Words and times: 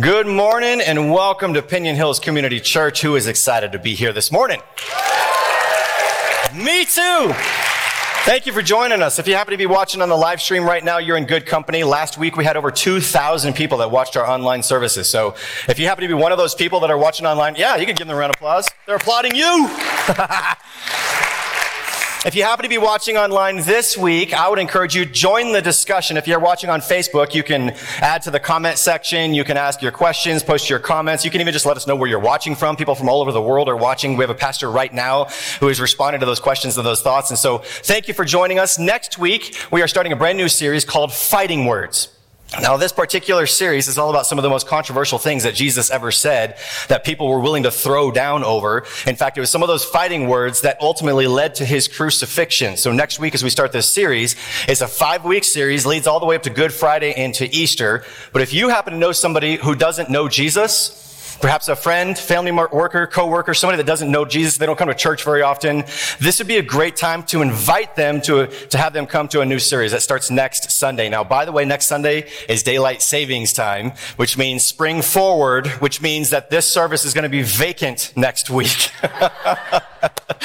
Good 0.00 0.26
morning 0.26 0.82
and 0.82 1.10
welcome 1.10 1.54
to 1.54 1.62
Piñon 1.62 1.94
Hills 1.94 2.20
Community 2.20 2.60
Church. 2.60 3.00
Who 3.00 3.16
is 3.16 3.26
excited 3.26 3.72
to 3.72 3.78
be 3.78 3.94
here 3.94 4.12
this 4.12 4.30
morning? 4.30 4.60
Me 6.54 6.84
too. 6.84 7.32
Thank 8.24 8.44
you 8.44 8.52
for 8.52 8.60
joining 8.60 9.00
us. 9.00 9.18
If 9.18 9.26
you 9.26 9.34
happen 9.34 9.52
to 9.52 9.56
be 9.56 9.64
watching 9.64 10.02
on 10.02 10.10
the 10.10 10.16
live 10.16 10.42
stream 10.42 10.64
right 10.64 10.84
now, 10.84 10.98
you're 10.98 11.16
in 11.16 11.24
good 11.24 11.46
company. 11.46 11.84
Last 11.84 12.18
week 12.18 12.36
we 12.36 12.44
had 12.44 12.58
over 12.58 12.70
2,000 12.70 13.54
people 13.54 13.78
that 13.78 13.90
watched 13.90 14.16
our 14.18 14.28
online 14.28 14.62
services. 14.62 15.08
So 15.08 15.34
if 15.68 15.78
you 15.78 15.86
happen 15.86 16.02
to 16.02 16.08
be 16.08 16.12
one 16.12 16.32
of 16.32 16.38
those 16.38 16.54
people 16.54 16.80
that 16.80 16.90
are 16.90 16.98
watching 16.98 17.24
online, 17.24 17.56
yeah, 17.56 17.76
you 17.76 17.86
can 17.86 17.94
give 17.94 18.06
them 18.06 18.14
a 18.14 18.20
round 18.20 18.34
of 18.34 18.36
applause. 18.36 18.68
They're 18.86 18.96
applauding 18.96 19.34
you. 19.34 19.68
If 22.26 22.34
you 22.34 22.42
happen 22.42 22.64
to 22.64 22.68
be 22.68 22.78
watching 22.78 23.16
online 23.16 23.58
this 23.58 23.96
week, 23.96 24.34
I 24.34 24.48
would 24.48 24.58
encourage 24.58 24.92
you 24.92 25.04
join 25.04 25.52
the 25.52 25.62
discussion. 25.62 26.16
If 26.16 26.26
you're 26.26 26.40
watching 26.40 26.68
on 26.68 26.80
Facebook, 26.80 27.32
you 27.32 27.44
can 27.44 27.76
add 28.00 28.22
to 28.22 28.32
the 28.32 28.40
comment 28.40 28.76
section. 28.76 29.34
You 29.34 29.44
can 29.44 29.56
ask 29.56 29.80
your 29.80 29.92
questions, 29.92 30.42
post 30.42 30.68
your 30.68 30.80
comments. 30.80 31.24
You 31.24 31.30
can 31.30 31.40
even 31.40 31.52
just 31.52 31.64
let 31.64 31.76
us 31.76 31.86
know 31.86 31.94
where 31.94 32.08
you're 32.08 32.18
watching 32.18 32.56
from. 32.56 32.74
People 32.74 32.96
from 32.96 33.08
all 33.08 33.20
over 33.20 33.30
the 33.30 33.40
world 33.40 33.68
are 33.68 33.76
watching. 33.76 34.16
We 34.16 34.24
have 34.24 34.30
a 34.30 34.34
pastor 34.34 34.68
right 34.68 34.92
now 34.92 35.26
who 35.60 35.68
is 35.68 35.80
responding 35.80 36.18
to 36.18 36.26
those 36.26 36.40
questions 36.40 36.76
and 36.76 36.84
those 36.84 37.02
thoughts. 37.02 37.30
And 37.30 37.38
so 37.38 37.58
thank 37.58 38.08
you 38.08 38.14
for 38.14 38.24
joining 38.24 38.58
us. 38.58 38.80
Next 38.80 39.16
week, 39.16 39.56
we 39.70 39.80
are 39.80 39.88
starting 39.88 40.12
a 40.12 40.16
brand 40.16 40.38
new 40.38 40.48
series 40.48 40.84
called 40.84 41.12
Fighting 41.12 41.66
Words. 41.66 42.08
Now, 42.52 42.78
this 42.78 42.92
particular 42.92 43.46
series 43.46 43.88
is 43.88 43.98
all 43.98 44.08
about 44.08 44.26
some 44.26 44.38
of 44.38 44.42
the 44.42 44.48
most 44.48 44.66
controversial 44.66 45.18
things 45.18 45.42
that 45.42 45.54
Jesus 45.54 45.90
ever 45.90 46.10
said 46.10 46.56
that 46.88 47.04
people 47.04 47.28
were 47.28 47.40
willing 47.40 47.64
to 47.64 47.70
throw 47.70 48.10
down 48.10 48.42
over. 48.42 48.86
In 49.06 49.16
fact, 49.16 49.36
it 49.36 49.40
was 49.40 49.50
some 49.50 49.62
of 49.62 49.68
those 49.68 49.84
fighting 49.84 50.28
words 50.28 50.62
that 50.62 50.80
ultimately 50.80 51.26
led 51.26 51.56
to 51.56 51.66
his 51.66 51.88
crucifixion. 51.88 52.78
So 52.78 52.90
next 52.90 53.18
week, 53.18 53.34
as 53.34 53.44
we 53.44 53.50
start 53.50 53.72
this 53.72 53.92
series, 53.92 54.34
it's 54.66 54.80
a 54.80 54.88
five 54.88 55.26
week 55.26 55.44
series, 55.44 55.84
leads 55.84 56.06
all 56.06 56.20
the 56.20 56.26
way 56.26 56.36
up 56.36 56.42
to 56.44 56.50
Good 56.50 56.72
Friday 56.72 57.12
and 57.12 57.34
to 57.34 57.54
Easter. 57.54 58.02
But 58.32 58.40
if 58.40 58.54
you 58.54 58.70
happen 58.70 58.94
to 58.94 58.98
know 58.98 59.12
somebody 59.12 59.56
who 59.56 59.74
doesn't 59.74 60.08
know 60.08 60.26
Jesus, 60.26 61.07
Perhaps 61.40 61.68
a 61.68 61.76
friend, 61.76 62.18
family 62.18 62.50
worker, 62.50 63.06
coworker, 63.06 63.54
somebody 63.54 63.76
that 63.76 63.86
doesn't 63.86 64.10
know 64.10 64.24
Jesus, 64.24 64.58
they 64.58 64.66
don't 64.66 64.76
come 64.76 64.88
to 64.88 64.94
church 64.94 65.24
very 65.24 65.42
often. 65.42 65.84
This 66.18 66.38
would 66.38 66.48
be 66.48 66.56
a 66.56 66.62
great 66.62 66.96
time 66.96 67.22
to 67.24 67.42
invite 67.42 67.94
them 67.94 68.20
to, 68.22 68.46
to 68.46 68.78
have 68.78 68.92
them 68.92 69.06
come 69.06 69.28
to 69.28 69.40
a 69.40 69.46
new 69.46 69.58
series 69.58 69.92
that 69.92 70.02
starts 70.02 70.30
next 70.30 70.70
Sunday. 70.70 71.08
Now, 71.08 71.22
by 71.22 71.44
the 71.44 71.52
way, 71.52 71.64
next 71.64 71.86
Sunday 71.86 72.28
is 72.48 72.62
daylight 72.62 73.02
savings 73.02 73.52
time, 73.52 73.92
which 74.16 74.36
means 74.36 74.64
spring 74.64 75.02
forward, 75.02 75.68
which 75.80 76.02
means 76.02 76.30
that 76.30 76.50
this 76.50 76.66
service 76.66 77.04
is 77.04 77.14
going 77.14 77.22
to 77.22 77.28
be 77.28 77.42
vacant 77.42 78.12
next 78.16 78.50
week. 78.50 78.90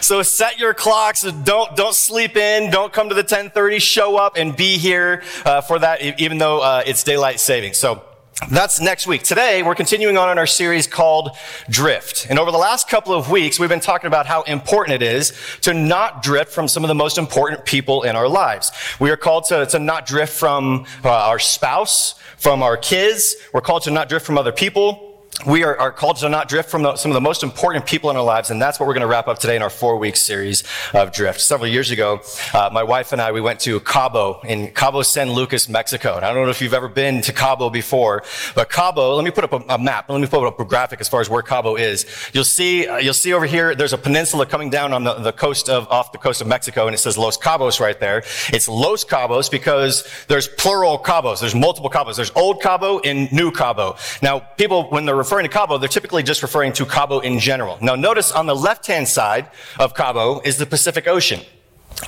so 0.00 0.22
set 0.22 0.58
your 0.58 0.74
clocks. 0.74 1.22
Don't, 1.22 1.76
don't 1.76 1.94
sleep 1.94 2.36
in. 2.36 2.70
Don't 2.70 2.92
come 2.92 3.08
to 3.08 3.14
the 3.14 3.22
1030. 3.22 3.78
Show 3.78 4.16
up 4.16 4.36
and 4.36 4.56
be 4.56 4.78
here 4.78 5.22
uh, 5.44 5.60
for 5.60 5.78
that, 5.78 6.20
even 6.20 6.38
though 6.38 6.60
uh, 6.60 6.82
it's 6.84 7.04
daylight 7.04 7.40
savings. 7.40 7.76
So 7.76 8.02
that's 8.50 8.80
next 8.80 9.06
week. 9.06 9.22
Today, 9.22 9.62
we're 9.62 9.76
continuing 9.76 10.18
on 10.18 10.30
in 10.30 10.38
our 10.38 10.46
series 10.46 10.86
called 10.86 11.36
Drift. 11.70 12.26
And 12.28 12.38
over 12.38 12.50
the 12.50 12.58
last 12.58 12.88
couple 12.88 13.14
of 13.14 13.30
weeks, 13.30 13.60
we've 13.60 13.68
been 13.68 13.80
talking 13.80 14.08
about 14.08 14.26
how 14.26 14.42
important 14.42 15.02
it 15.02 15.06
is 15.06 15.32
to 15.62 15.72
not 15.72 16.22
drift 16.22 16.50
from 16.50 16.66
some 16.66 16.82
of 16.84 16.88
the 16.88 16.94
most 16.94 17.16
important 17.16 17.64
people 17.64 18.02
in 18.02 18.16
our 18.16 18.28
lives. 18.28 18.72
We 18.98 19.10
are 19.10 19.16
called 19.16 19.44
to, 19.46 19.66
to 19.66 19.78
not 19.78 20.06
drift 20.06 20.32
from 20.32 20.84
uh, 21.04 21.10
our 21.10 21.38
spouse, 21.38 22.14
from 22.36 22.62
our 22.62 22.76
kids. 22.76 23.36
We're 23.52 23.60
called 23.60 23.84
to 23.84 23.90
not 23.90 24.08
drift 24.08 24.26
from 24.26 24.36
other 24.36 24.52
people 24.52 25.13
we 25.46 25.62
are, 25.62 25.78
are, 25.78 25.92
called 25.92 26.16
to 26.16 26.28
not 26.28 26.48
drift 26.48 26.70
from 26.70 26.82
the, 26.82 26.96
some 26.96 27.10
of 27.10 27.14
the 27.14 27.20
most 27.20 27.42
important 27.42 27.84
people 27.84 28.08
in 28.08 28.16
our 28.16 28.24
lives, 28.24 28.50
and 28.50 28.62
that's 28.62 28.80
what 28.80 28.86
we're 28.86 28.94
going 28.94 29.02
to 29.02 29.06
wrap 29.06 29.28
up 29.28 29.38
today 29.38 29.56
in 29.56 29.62
our 29.62 29.68
four-week 29.68 30.16
series 30.16 30.62
of 30.94 31.12
Drift. 31.12 31.40
Several 31.40 31.68
years 31.68 31.90
ago, 31.90 32.20
uh, 32.54 32.70
my 32.72 32.82
wife 32.82 33.12
and 33.12 33.20
I, 33.20 33.32
we 33.32 33.42
went 33.42 33.60
to 33.60 33.80
Cabo 33.80 34.40
in 34.44 34.68
Cabo 34.68 35.02
San 35.02 35.32
Lucas, 35.32 35.68
Mexico. 35.68 36.16
And 36.16 36.24
I 36.24 36.32
don't 36.32 36.44
know 36.44 36.50
if 36.50 36.62
you've 36.62 36.72
ever 36.72 36.88
been 36.88 37.20
to 37.22 37.32
Cabo 37.32 37.68
before, 37.68 38.22
but 38.54 38.70
Cabo, 38.70 39.16
let 39.16 39.24
me 39.24 39.30
put 39.30 39.44
up 39.44 39.52
a, 39.52 39.74
a 39.74 39.78
map. 39.78 40.08
Let 40.08 40.20
me 40.20 40.26
put 40.26 40.46
up 40.46 40.58
a 40.60 40.64
graphic 40.64 41.00
as 41.00 41.08
far 41.08 41.20
as 41.20 41.28
where 41.28 41.42
Cabo 41.42 41.76
is. 41.76 42.06
You'll 42.32 42.44
see, 42.44 42.86
uh, 42.86 42.98
you'll 42.98 43.12
see 43.12 43.34
over 43.34 43.46
here, 43.46 43.74
there's 43.74 43.92
a 43.92 43.98
peninsula 43.98 44.46
coming 44.46 44.70
down 44.70 44.92
on 44.92 45.04
the, 45.04 45.14
the 45.14 45.32
coast 45.32 45.68
of, 45.68 45.88
off 45.88 46.12
the 46.12 46.18
coast 46.18 46.40
of 46.40 46.46
Mexico, 46.46 46.86
and 46.86 46.94
it 46.94 46.98
says 46.98 47.18
Los 47.18 47.36
Cabos 47.36 47.80
right 47.80 47.98
there. 48.00 48.22
It's 48.48 48.68
Los 48.68 49.04
Cabos 49.04 49.50
because 49.50 50.08
there's 50.28 50.48
plural 50.48 50.98
Cabos. 50.98 51.40
There's 51.40 51.54
multiple 51.54 51.90
Cabos. 51.90 52.16
There's 52.16 52.32
Old 52.34 52.62
Cabo 52.62 53.00
and 53.00 53.30
New 53.32 53.50
Cabo. 53.50 53.96
Now, 54.22 54.38
people, 54.38 54.88
when 54.90 55.04
they're 55.04 55.23
referring 55.24 55.44
to 55.44 55.52
Cabo, 55.52 55.78
they're 55.78 55.88
typically 55.88 56.22
just 56.22 56.42
referring 56.42 56.72
to 56.74 56.84
Cabo 56.84 57.20
in 57.20 57.38
general. 57.38 57.78
Now 57.80 57.94
notice 57.94 58.30
on 58.30 58.46
the 58.46 58.54
left-hand 58.54 59.08
side 59.08 59.48
of 59.78 59.94
Cabo 59.94 60.40
is 60.44 60.58
the 60.58 60.66
Pacific 60.66 61.08
Ocean. 61.08 61.40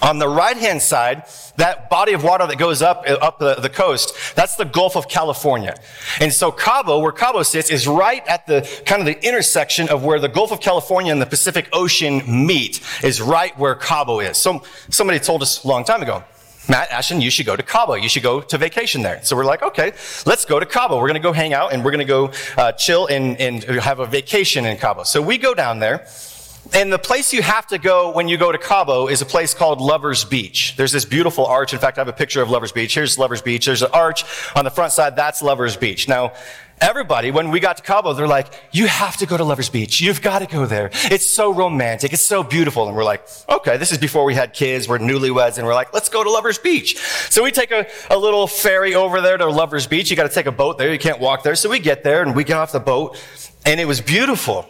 On 0.02 0.18
the 0.18 0.28
right-hand 0.28 0.82
side, 0.82 1.24
that 1.56 1.88
body 1.88 2.12
of 2.12 2.22
water 2.24 2.46
that 2.46 2.58
goes 2.58 2.82
up, 2.82 3.04
uh, 3.06 3.12
up 3.12 3.38
the, 3.38 3.54
the 3.54 3.68
coast, 3.68 4.34
that's 4.34 4.56
the 4.56 4.64
Gulf 4.64 4.96
of 4.96 5.08
California. 5.08 5.74
And 6.20 6.32
so 6.32 6.50
Cabo, 6.50 6.98
where 6.98 7.12
Cabo 7.12 7.42
sits, 7.44 7.70
is 7.70 7.86
right 7.86 8.26
at 8.26 8.46
the 8.46 8.68
kind 8.84 9.00
of 9.00 9.06
the 9.06 9.26
intersection 9.26 9.88
of 9.88 10.04
where 10.04 10.18
the 10.18 10.28
Gulf 10.28 10.52
of 10.52 10.60
California 10.60 11.12
and 11.12 11.22
the 11.22 11.26
Pacific 11.26 11.68
Ocean 11.72 12.22
meet, 12.26 12.82
is 13.02 13.22
right 13.22 13.56
where 13.58 13.76
Cabo 13.76 14.20
is. 14.20 14.36
So 14.36 14.62
somebody 14.90 15.20
told 15.20 15.40
us 15.40 15.64
a 15.64 15.68
long 15.68 15.84
time 15.84 16.02
ago, 16.02 16.24
Matt, 16.68 16.90
Ashton, 16.90 17.20
you 17.20 17.30
should 17.30 17.46
go 17.46 17.56
to 17.56 17.62
Cabo. 17.62 17.94
You 17.94 18.08
should 18.08 18.22
go 18.22 18.40
to 18.40 18.58
vacation 18.58 19.02
there. 19.02 19.22
So 19.22 19.36
we're 19.36 19.44
like, 19.44 19.62
okay, 19.62 19.92
let's 20.24 20.44
go 20.44 20.58
to 20.58 20.66
Cabo. 20.66 20.96
We're 20.96 21.08
going 21.08 21.14
to 21.14 21.20
go 21.20 21.32
hang 21.32 21.52
out 21.52 21.72
and 21.72 21.84
we're 21.84 21.92
going 21.92 22.00
to 22.00 22.04
go 22.04 22.32
uh, 22.56 22.72
chill 22.72 23.06
and, 23.06 23.40
and 23.40 23.62
have 23.64 24.00
a 24.00 24.06
vacation 24.06 24.64
in 24.64 24.76
Cabo. 24.76 25.04
So 25.04 25.22
we 25.22 25.38
go 25.38 25.54
down 25.54 25.78
there. 25.78 26.06
And 26.74 26.92
the 26.92 26.98
place 26.98 27.32
you 27.32 27.42
have 27.42 27.68
to 27.68 27.78
go 27.78 28.10
when 28.10 28.26
you 28.26 28.36
go 28.36 28.50
to 28.50 28.58
Cabo 28.58 29.06
is 29.06 29.22
a 29.22 29.24
place 29.24 29.54
called 29.54 29.80
Lover's 29.80 30.24
Beach. 30.24 30.74
There's 30.76 30.90
this 30.90 31.04
beautiful 31.04 31.46
arch. 31.46 31.72
In 31.72 31.78
fact, 31.78 31.96
I 31.96 32.00
have 32.00 32.08
a 32.08 32.12
picture 32.12 32.42
of 32.42 32.50
Lover's 32.50 32.72
Beach. 32.72 32.92
Here's 32.92 33.16
Lover's 33.18 33.40
Beach. 33.40 33.66
There's 33.66 33.82
an 33.82 33.90
arch 33.92 34.24
on 34.56 34.64
the 34.64 34.70
front 34.72 34.92
side. 34.92 35.14
That's 35.14 35.42
Lover's 35.42 35.76
Beach. 35.76 36.08
Now, 36.08 36.32
Everybody, 36.78 37.30
when 37.30 37.50
we 37.50 37.58
got 37.58 37.78
to 37.78 37.82
Cabo, 37.82 38.12
they're 38.12 38.28
like, 38.28 38.48
you 38.70 38.86
have 38.86 39.16
to 39.18 39.26
go 39.26 39.38
to 39.38 39.44
Lover's 39.44 39.70
Beach. 39.70 40.00
You've 40.00 40.20
got 40.20 40.40
to 40.40 40.46
go 40.46 40.66
there. 40.66 40.90
It's 41.04 41.26
so 41.26 41.50
romantic. 41.52 42.12
It's 42.12 42.22
so 42.22 42.42
beautiful. 42.42 42.86
And 42.86 42.94
we're 42.94 43.04
like, 43.04 43.26
okay, 43.48 43.78
this 43.78 43.92
is 43.92 43.98
before 43.98 44.24
we 44.24 44.34
had 44.34 44.52
kids. 44.52 44.86
We're 44.86 44.98
newlyweds 44.98 45.56
and 45.56 45.66
we're 45.66 45.74
like, 45.74 45.94
let's 45.94 46.10
go 46.10 46.22
to 46.22 46.30
Lover's 46.30 46.58
Beach. 46.58 46.98
So 47.30 47.42
we 47.42 47.50
take 47.50 47.70
a, 47.70 47.86
a 48.10 48.18
little 48.18 48.46
ferry 48.46 48.94
over 48.94 49.22
there 49.22 49.38
to 49.38 49.46
Lover's 49.46 49.86
Beach. 49.86 50.10
You 50.10 50.16
got 50.16 50.28
to 50.28 50.34
take 50.34 50.46
a 50.46 50.52
boat 50.52 50.76
there. 50.76 50.92
You 50.92 50.98
can't 50.98 51.18
walk 51.18 51.42
there. 51.42 51.54
So 51.54 51.70
we 51.70 51.78
get 51.78 52.04
there 52.04 52.22
and 52.22 52.36
we 52.36 52.44
get 52.44 52.58
off 52.58 52.72
the 52.72 52.80
boat 52.80 53.16
and 53.64 53.80
it 53.80 53.86
was 53.86 54.02
beautiful. 54.02 54.68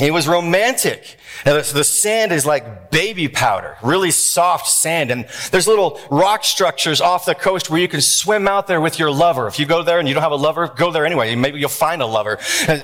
It 0.00 0.12
was 0.12 0.28
romantic. 0.28 1.16
And 1.44 1.56
the 1.56 1.84
sand 1.84 2.32
is 2.32 2.44
like 2.44 2.90
baby 2.90 3.28
powder, 3.28 3.76
really 3.82 4.10
soft 4.10 4.68
sand. 4.68 5.10
And 5.10 5.26
there's 5.50 5.66
little 5.66 6.00
rock 6.10 6.44
structures 6.44 7.00
off 7.00 7.24
the 7.24 7.34
coast 7.34 7.70
where 7.70 7.80
you 7.80 7.88
can 7.88 8.00
swim 8.00 8.46
out 8.48 8.66
there 8.66 8.80
with 8.80 8.98
your 8.98 9.10
lover. 9.10 9.46
If 9.46 9.58
you 9.58 9.66
go 9.66 9.82
there 9.82 9.98
and 9.98 10.06
you 10.08 10.14
don't 10.14 10.22
have 10.22 10.32
a 10.32 10.36
lover, 10.36 10.68
go 10.68 10.90
there 10.90 11.06
anyway. 11.06 11.34
Maybe 11.36 11.58
you'll 11.58 11.68
find 11.68 12.02
a 12.02 12.06
lover. 12.06 12.38
Uh, 12.68 12.80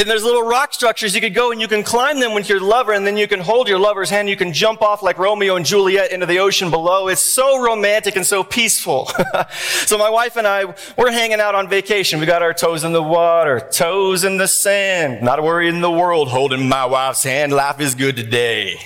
And 0.00 0.08
there's 0.08 0.24
little 0.24 0.44
rock 0.44 0.72
structures 0.72 1.14
you 1.14 1.20
could 1.20 1.34
go 1.34 1.52
and 1.52 1.60
you 1.60 1.68
can 1.68 1.82
climb 1.82 2.20
them 2.20 2.32
with 2.32 2.48
your 2.48 2.58
lover 2.58 2.92
and 2.92 3.06
then 3.06 3.18
you 3.18 3.28
can 3.28 3.38
hold 3.38 3.68
your 3.68 3.78
lover's 3.78 4.08
hand. 4.08 4.30
You 4.30 4.36
can 4.36 4.50
jump 4.50 4.80
off 4.80 5.02
like 5.02 5.18
Romeo 5.18 5.56
and 5.56 5.66
Juliet 5.66 6.10
into 6.10 6.24
the 6.24 6.38
ocean 6.38 6.70
below. 6.70 7.08
It's 7.08 7.20
so 7.20 7.62
romantic 7.62 8.16
and 8.16 8.24
so 8.24 8.42
peaceful. 8.42 9.10
so 9.84 9.98
my 9.98 10.08
wife 10.08 10.38
and 10.38 10.46
I, 10.46 10.74
we're 10.96 11.10
hanging 11.10 11.38
out 11.38 11.54
on 11.54 11.68
vacation. 11.68 12.18
We 12.18 12.24
got 12.24 12.40
our 12.40 12.54
toes 12.54 12.82
in 12.82 12.94
the 12.94 13.02
water, 13.02 13.60
toes 13.60 14.24
in 14.24 14.38
the 14.38 14.48
sand. 14.48 15.22
Not 15.22 15.38
a 15.38 15.42
worry 15.42 15.68
in 15.68 15.82
the 15.82 15.90
world 15.90 16.28
holding 16.28 16.66
my 16.66 16.86
wife's 16.86 17.22
hand. 17.22 17.52
Life 17.52 17.78
is 17.78 17.94
good 17.94 18.16
today. 18.16 18.76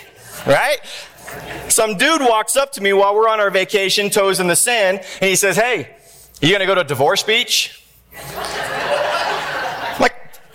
Right? 0.44 0.78
Some 1.68 1.96
dude 1.96 2.22
walks 2.22 2.56
up 2.56 2.72
to 2.72 2.80
me 2.80 2.92
while 2.92 3.14
we're 3.14 3.28
on 3.28 3.38
our 3.38 3.52
vacation, 3.52 4.10
toes 4.10 4.40
in 4.40 4.48
the 4.48 4.56
sand, 4.56 4.98
and 5.20 5.30
he 5.30 5.36
says, 5.36 5.54
Hey, 5.54 5.94
you 6.40 6.50
gonna 6.50 6.66
go 6.66 6.74
to 6.74 6.82
divorce 6.82 7.22
beach? 7.22 7.84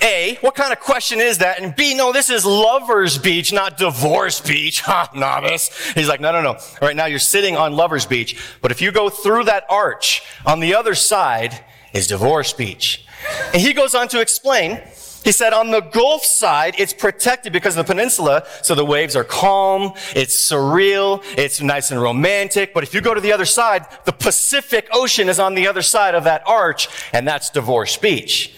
A, 0.10 0.38
what 0.42 0.56
kind 0.56 0.74
of 0.74 0.80
question 0.80 1.20
is 1.20 1.38
that? 1.38 1.62
And 1.62 1.76
B, 1.76 1.94
no, 1.94 2.12
this 2.12 2.32
is 2.32 2.44
lover's 2.44 3.18
beach, 3.18 3.54
not 3.54 3.78
divorce 3.78 4.42
beach. 4.42 4.82
Ha, 4.90 5.12
novice. 5.14 5.70
He's 5.94 6.08
like, 6.08 6.20
no, 6.20 6.32
no, 6.32 6.42
no. 6.42 6.58
Right 6.82 6.96
now 6.96 7.06
you're 7.06 7.20
sitting 7.20 7.56
on 7.56 7.74
lover's 7.74 8.08
beach. 8.08 8.42
But 8.60 8.72
if 8.72 8.82
you 8.82 8.92
go 8.92 9.10
through 9.10 9.44
that 9.44 9.66
arch, 9.70 10.24
on 10.48 10.62
the 10.62 10.74
other 10.74 10.96
side 10.96 11.64
is 11.94 12.08
divorce 12.08 12.54
beach. 12.54 13.06
And 13.54 13.62
he 13.62 13.74
goes 13.74 13.94
on 13.94 14.08
to 14.08 14.20
explain, 14.20 14.82
he 15.24 15.32
said 15.32 15.54
on 15.54 15.70
the 15.70 15.82
Gulf 15.82 16.24
side, 16.24 16.74
it's 16.80 16.94
protected 16.94 17.54
because 17.54 17.78
of 17.78 17.86
the 17.86 17.94
peninsula, 17.94 18.48
so 18.64 18.74
the 18.74 18.86
waves 18.86 19.16
are 19.16 19.24
calm, 19.24 19.94
it's 20.16 20.50
surreal, 20.50 21.24
it's 21.38 21.62
nice 21.62 21.92
and 21.92 22.02
romantic. 22.02 22.74
But 22.74 22.84
if 22.84 22.96
you 22.96 23.02
go 23.02 23.14
to 23.14 23.22
the 23.22 23.34
other 23.34 23.46
side, 23.46 23.86
the 24.06 24.14
Pacific 24.14 24.88
Ocean 24.92 25.30
is 25.30 25.40
on 25.40 25.54
the 25.54 25.68
other 25.68 25.84
side 25.84 26.16
of 26.16 26.24
that 26.24 26.42
arch, 26.48 26.88
and 27.14 27.28
that's 27.28 27.52
Divorce 27.52 27.96
Beach. 27.96 28.56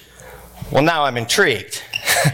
Well, 0.72 0.84
now 0.84 1.04
I'm 1.04 1.18
intrigued. 1.18 1.84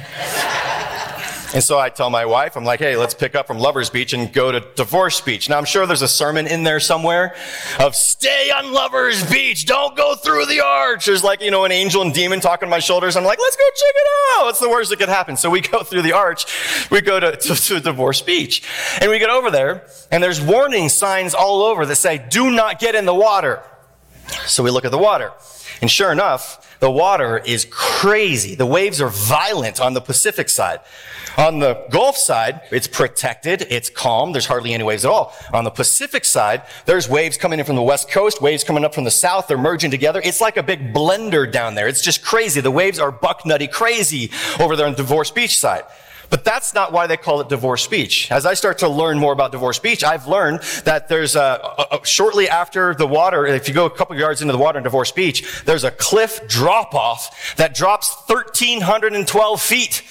and 1.55 1.63
so 1.63 1.79
I 1.79 1.89
tell 1.89 2.11
my 2.11 2.23
wife, 2.23 2.55
I'm 2.55 2.65
like, 2.65 2.79
hey, 2.79 2.95
let's 2.95 3.15
pick 3.15 3.33
up 3.33 3.47
from 3.47 3.57
Lover's 3.57 3.89
Beach 3.89 4.13
and 4.13 4.31
go 4.31 4.51
to 4.51 4.59
Divorce 4.75 5.19
Beach. 5.21 5.49
Now 5.49 5.57
I'm 5.57 5.65
sure 5.65 5.87
there's 5.87 6.03
a 6.03 6.07
sermon 6.07 6.45
in 6.45 6.63
there 6.63 6.79
somewhere 6.79 7.35
of 7.79 7.95
stay 7.95 8.51
on 8.51 8.71
Lover's 8.71 9.27
Beach. 9.31 9.65
Don't 9.65 9.97
go 9.97 10.13
through 10.13 10.45
the 10.45 10.59
arch. 10.63 11.07
There's 11.07 11.23
like, 11.23 11.41
you 11.41 11.49
know, 11.49 11.65
an 11.65 11.71
angel 11.71 12.03
and 12.03 12.13
demon 12.13 12.39
talking 12.39 12.67
on 12.67 12.69
my 12.69 12.77
shoulders. 12.77 13.15
I'm 13.15 13.23
like, 13.23 13.39
let's 13.39 13.55
go 13.55 13.63
check 13.63 13.95
it 13.95 14.07
out. 14.37 14.45
What's 14.45 14.59
the 14.59 14.69
worst 14.69 14.91
that 14.91 14.99
could 14.99 15.09
happen? 15.09 15.35
So 15.35 15.49
we 15.49 15.61
go 15.61 15.81
through 15.81 16.03
the 16.03 16.13
arch. 16.13 16.45
We 16.91 17.01
go 17.01 17.19
to, 17.19 17.35
to, 17.35 17.55
to 17.55 17.79
Divorce 17.79 18.21
Beach 18.21 18.61
and 19.01 19.09
we 19.09 19.17
get 19.17 19.31
over 19.31 19.49
there 19.49 19.87
and 20.11 20.21
there's 20.21 20.39
warning 20.39 20.89
signs 20.89 21.33
all 21.33 21.63
over 21.63 21.87
that 21.87 21.95
say, 21.95 22.23
do 22.29 22.51
not 22.51 22.79
get 22.79 22.93
in 22.93 23.05
the 23.05 23.15
water. 23.15 23.63
So 24.45 24.61
we 24.61 24.69
look 24.69 24.85
at 24.85 24.91
the 24.91 24.99
water. 24.99 25.31
And 25.81 25.89
sure 25.89 26.11
enough, 26.11 26.66
the 26.79 26.91
water 26.91 27.37
is 27.37 27.65
crazy. 27.69 28.55
The 28.55 28.65
waves 28.65 29.01
are 29.01 29.09
violent 29.09 29.79
on 29.79 29.93
the 29.93 30.01
Pacific 30.01 30.49
side. 30.49 30.79
On 31.37 31.59
the 31.59 31.85
Gulf 31.91 32.17
side, 32.17 32.61
it's 32.71 32.87
protected, 32.87 33.67
it's 33.69 33.91
calm, 33.91 34.31
there's 34.31 34.47
hardly 34.47 34.73
any 34.73 34.83
waves 34.83 35.05
at 35.05 35.11
all. 35.11 35.35
On 35.53 35.63
the 35.63 35.69
Pacific 35.69 36.25
side, 36.25 36.63
there's 36.85 37.07
waves 37.07 37.37
coming 37.37 37.59
in 37.59 37.65
from 37.65 37.75
the 37.75 37.83
west 37.83 38.09
coast, 38.09 38.41
waves 38.41 38.63
coming 38.63 38.83
up 38.83 38.95
from 38.95 39.03
the 39.03 39.11
south, 39.11 39.47
they're 39.47 39.57
merging 39.57 39.91
together. 39.91 40.19
It's 40.23 40.41
like 40.41 40.57
a 40.57 40.63
big 40.63 40.93
blender 40.95 41.51
down 41.51 41.75
there. 41.75 41.87
It's 41.87 42.01
just 42.01 42.23
crazy. 42.23 42.59
The 42.59 42.71
waves 42.71 42.97
are 42.97 43.11
buck 43.11 43.45
nutty 43.45 43.67
crazy 43.67 44.31
over 44.59 44.75
there 44.75 44.87
on 44.87 44.93
the 44.93 44.97
Divorce 44.97 45.29
Beach 45.29 45.57
side. 45.59 45.83
But 46.29 46.43
that's 46.43 46.73
not 46.73 46.91
why 46.91 47.07
they 47.07 47.17
call 47.17 47.41
it 47.41 47.49
divorce 47.49 47.87
beach. 47.87 48.31
As 48.31 48.45
I 48.45 48.53
start 48.53 48.79
to 48.79 48.89
learn 48.89 49.17
more 49.17 49.33
about 49.33 49.51
divorce 49.51 49.79
beach, 49.79 50.03
I've 50.03 50.27
learned 50.27 50.61
that 50.83 51.07
there's 51.07 51.35
a, 51.35 51.39
a, 51.91 51.97
a, 51.97 52.05
shortly 52.05 52.49
after 52.49 52.93
the 52.93 53.07
water, 53.07 53.45
if 53.45 53.67
you 53.67 53.73
go 53.73 53.85
a 53.85 53.89
couple 53.89 54.15
yards 54.17 54.41
into 54.41 54.51
the 54.51 54.57
water 54.57 54.77
in 54.77 54.83
divorce 54.83 55.11
beach, 55.11 55.63
there's 55.63 55.83
a 55.83 55.91
cliff 55.91 56.45
drop 56.47 56.93
off 56.93 57.55
that 57.55 57.73
drops 57.73 58.13
1,312 58.27 59.61
feet. 59.61 60.03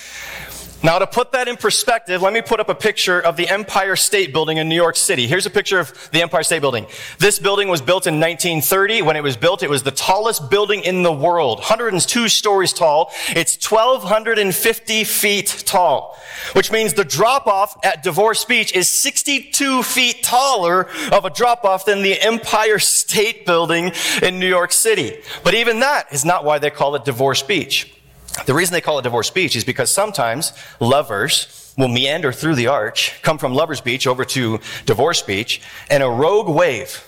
Now, 0.82 0.98
to 0.98 1.06
put 1.06 1.32
that 1.32 1.48
in 1.48 1.56
perspective, 1.56 2.20
let 2.20 2.34
me 2.34 2.42
put 2.42 2.60
up 2.60 2.68
a 2.68 2.74
picture 2.74 3.18
of 3.18 3.36
the 3.36 3.48
Empire 3.48 3.96
State 3.96 4.32
Building 4.32 4.58
in 4.58 4.68
New 4.68 4.74
York 4.74 4.94
City. 4.94 5.26
Here's 5.26 5.46
a 5.46 5.50
picture 5.50 5.80
of 5.80 6.10
the 6.12 6.20
Empire 6.20 6.42
State 6.42 6.60
Building. 6.60 6.86
This 7.18 7.38
building 7.38 7.68
was 7.68 7.80
built 7.80 8.06
in 8.06 8.20
1930. 8.20 9.00
When 9.00 9.16
it 9.16 9.22
was 9.22 9.38
built, 9.38 9.62
it 9.62 9.70
was 9.70 9.82
the 9.82 9.90
tallest 9.90 10.50
building 10.50 10.82
in 10.82 11.02
the 11.02 11.12
world, 11.12 11.60
102 11.60 12.28
stories 12.28 12.74
tall. 12.74 13.10
It's 13.30 13.58
1,250 13.70 15.04
feet 15.04 15.64
tall, 15.66 16.18
which 16.52 16.70
means 16.70 16.92
the 16.92 17.04
drop 17.04 17.46
off 17.46 17.76
at 17.82 18.02
Divorce 18.02 18.44
Beach 18.44 18.74
is 18.74 18.86
62 18.88 19.82
feet 19.82 20.22
taller 20.22 20.88
of 21.10 21.24
a 21.24 21.30
drop 21.30 21.64
off 21.64 21.86
than 21.86 22.02
the 22.02 22.20
Empire 22.20 22.78
State 22.78 23.46
Building 23.46 23.92
in 24.22 24.38
New 24.38 24.48
York 24.48 24.72
City. 24.72 25.22
But 25.42 25.54
even 25.54 25.80
that 25.80 26.12
is 26.12 26.24
not 26.24 26.44
why 26.44 26.58
they 26.58 26.70
call 26.70 26.94
it 26.96 27.04
Divorce 27.06 27.42
Beach. 27.42 27.95
The 28.44 28.54
reason 28.54 28.74
they 28.74 28.80
call 28.80 28.98
it 28.98 29.02
Divorce 29.02 29.30
Beach 29.30 29.56
is 29.56 29.64
because 29.64 29.90
sometimes 29.90 30.52
lovers 30.78 31.72
will 31.78 31.88
meander 31.88 32.32
through 32.32 32.54
the 32.54 32.66
arch, 32.66 33.20
come 33.22 33.38
from 33.38 33.54
Lovers 33.54 33.80
Beach 33.80 34.06
over 34.06 34.24
to 34.24 34.60
Divorce 34.84 35.22
Beach, 35.22 35.60
and 35.90 36.02
a 36.02 36.08
rogue 36.08 36.48
wave 36.48 37.02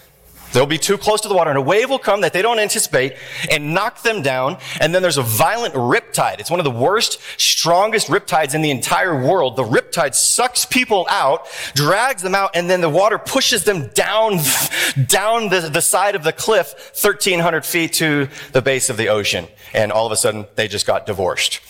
They'll 0.52 0.66
be 0.66 0.78
too 0.78 0.96
close 0.96 1.20
to 1.22 1.28
the 1.28 1.34
water 1.34 1.50
and 1.50 1.58
a 1.58 1.62
wave 1.62 1.90
will 1.90 1.98
come 1.98 2.22
that 2.22 2.32
they 2.32 2.42
don't 2.42 2.58
anticipate 2.58 3.16
and 3.50 3.74
knock 3.74 4.02
them 4.02 4.22
down. 4.22 4.58
And 4.80 4.94
then 4.94 5.02
there's 5.02 5.18
a 5.18 5.22
violent 5.22 5.74
riptide. 5.74 6.40
It's 6.40 6.50
one 6.50 6.60
of 6.60 6.64
the 6.64 6.70
worst, 6.70 7.20
strongest 7.36 8.08
riptides 8.08 8.54
in 8.54 8.62
the 8.62 8.70
entire 8.70 9.14
world. 9.14 9.56
The 9.56 9.64
riptide 9.64 10.14
sucks 10.14 10.64
people 10.64 11.06
out, 11.10 11.46
drags 11.74 12.22
them 12.22 12.34
out, 12.34 12.52
and 12.54 12.68
then 12.68 12.80
the 12.80 12.88
water 12.88 13.18
pushes 13.18 13.64
them 13.64 13.88
down, 13.88 14.38
down 15.06 15.48
the, 15.48 15.68
the 15.72 15.82
side 15.82 16.14
of 16.14 16.24
the 16.24 16.32
cliff, 16.32 16.72
1300 17.00 17.64
feet 17.64 17.92
to 17.94 18.28
the 18.52 18.62
base 18.62 18.88
of 18.88 18.96
the 18.96 19.08
ocean. 19.08 19.46
And 19.74 19.92
all 19.92 20.06
of 20.06 20.12
a 20.12 20.16
sudden 20.16 20.46
they 20.54 20.68
just 20.68 20.86
got 20.86 21.06
divorced. 21.06 21.60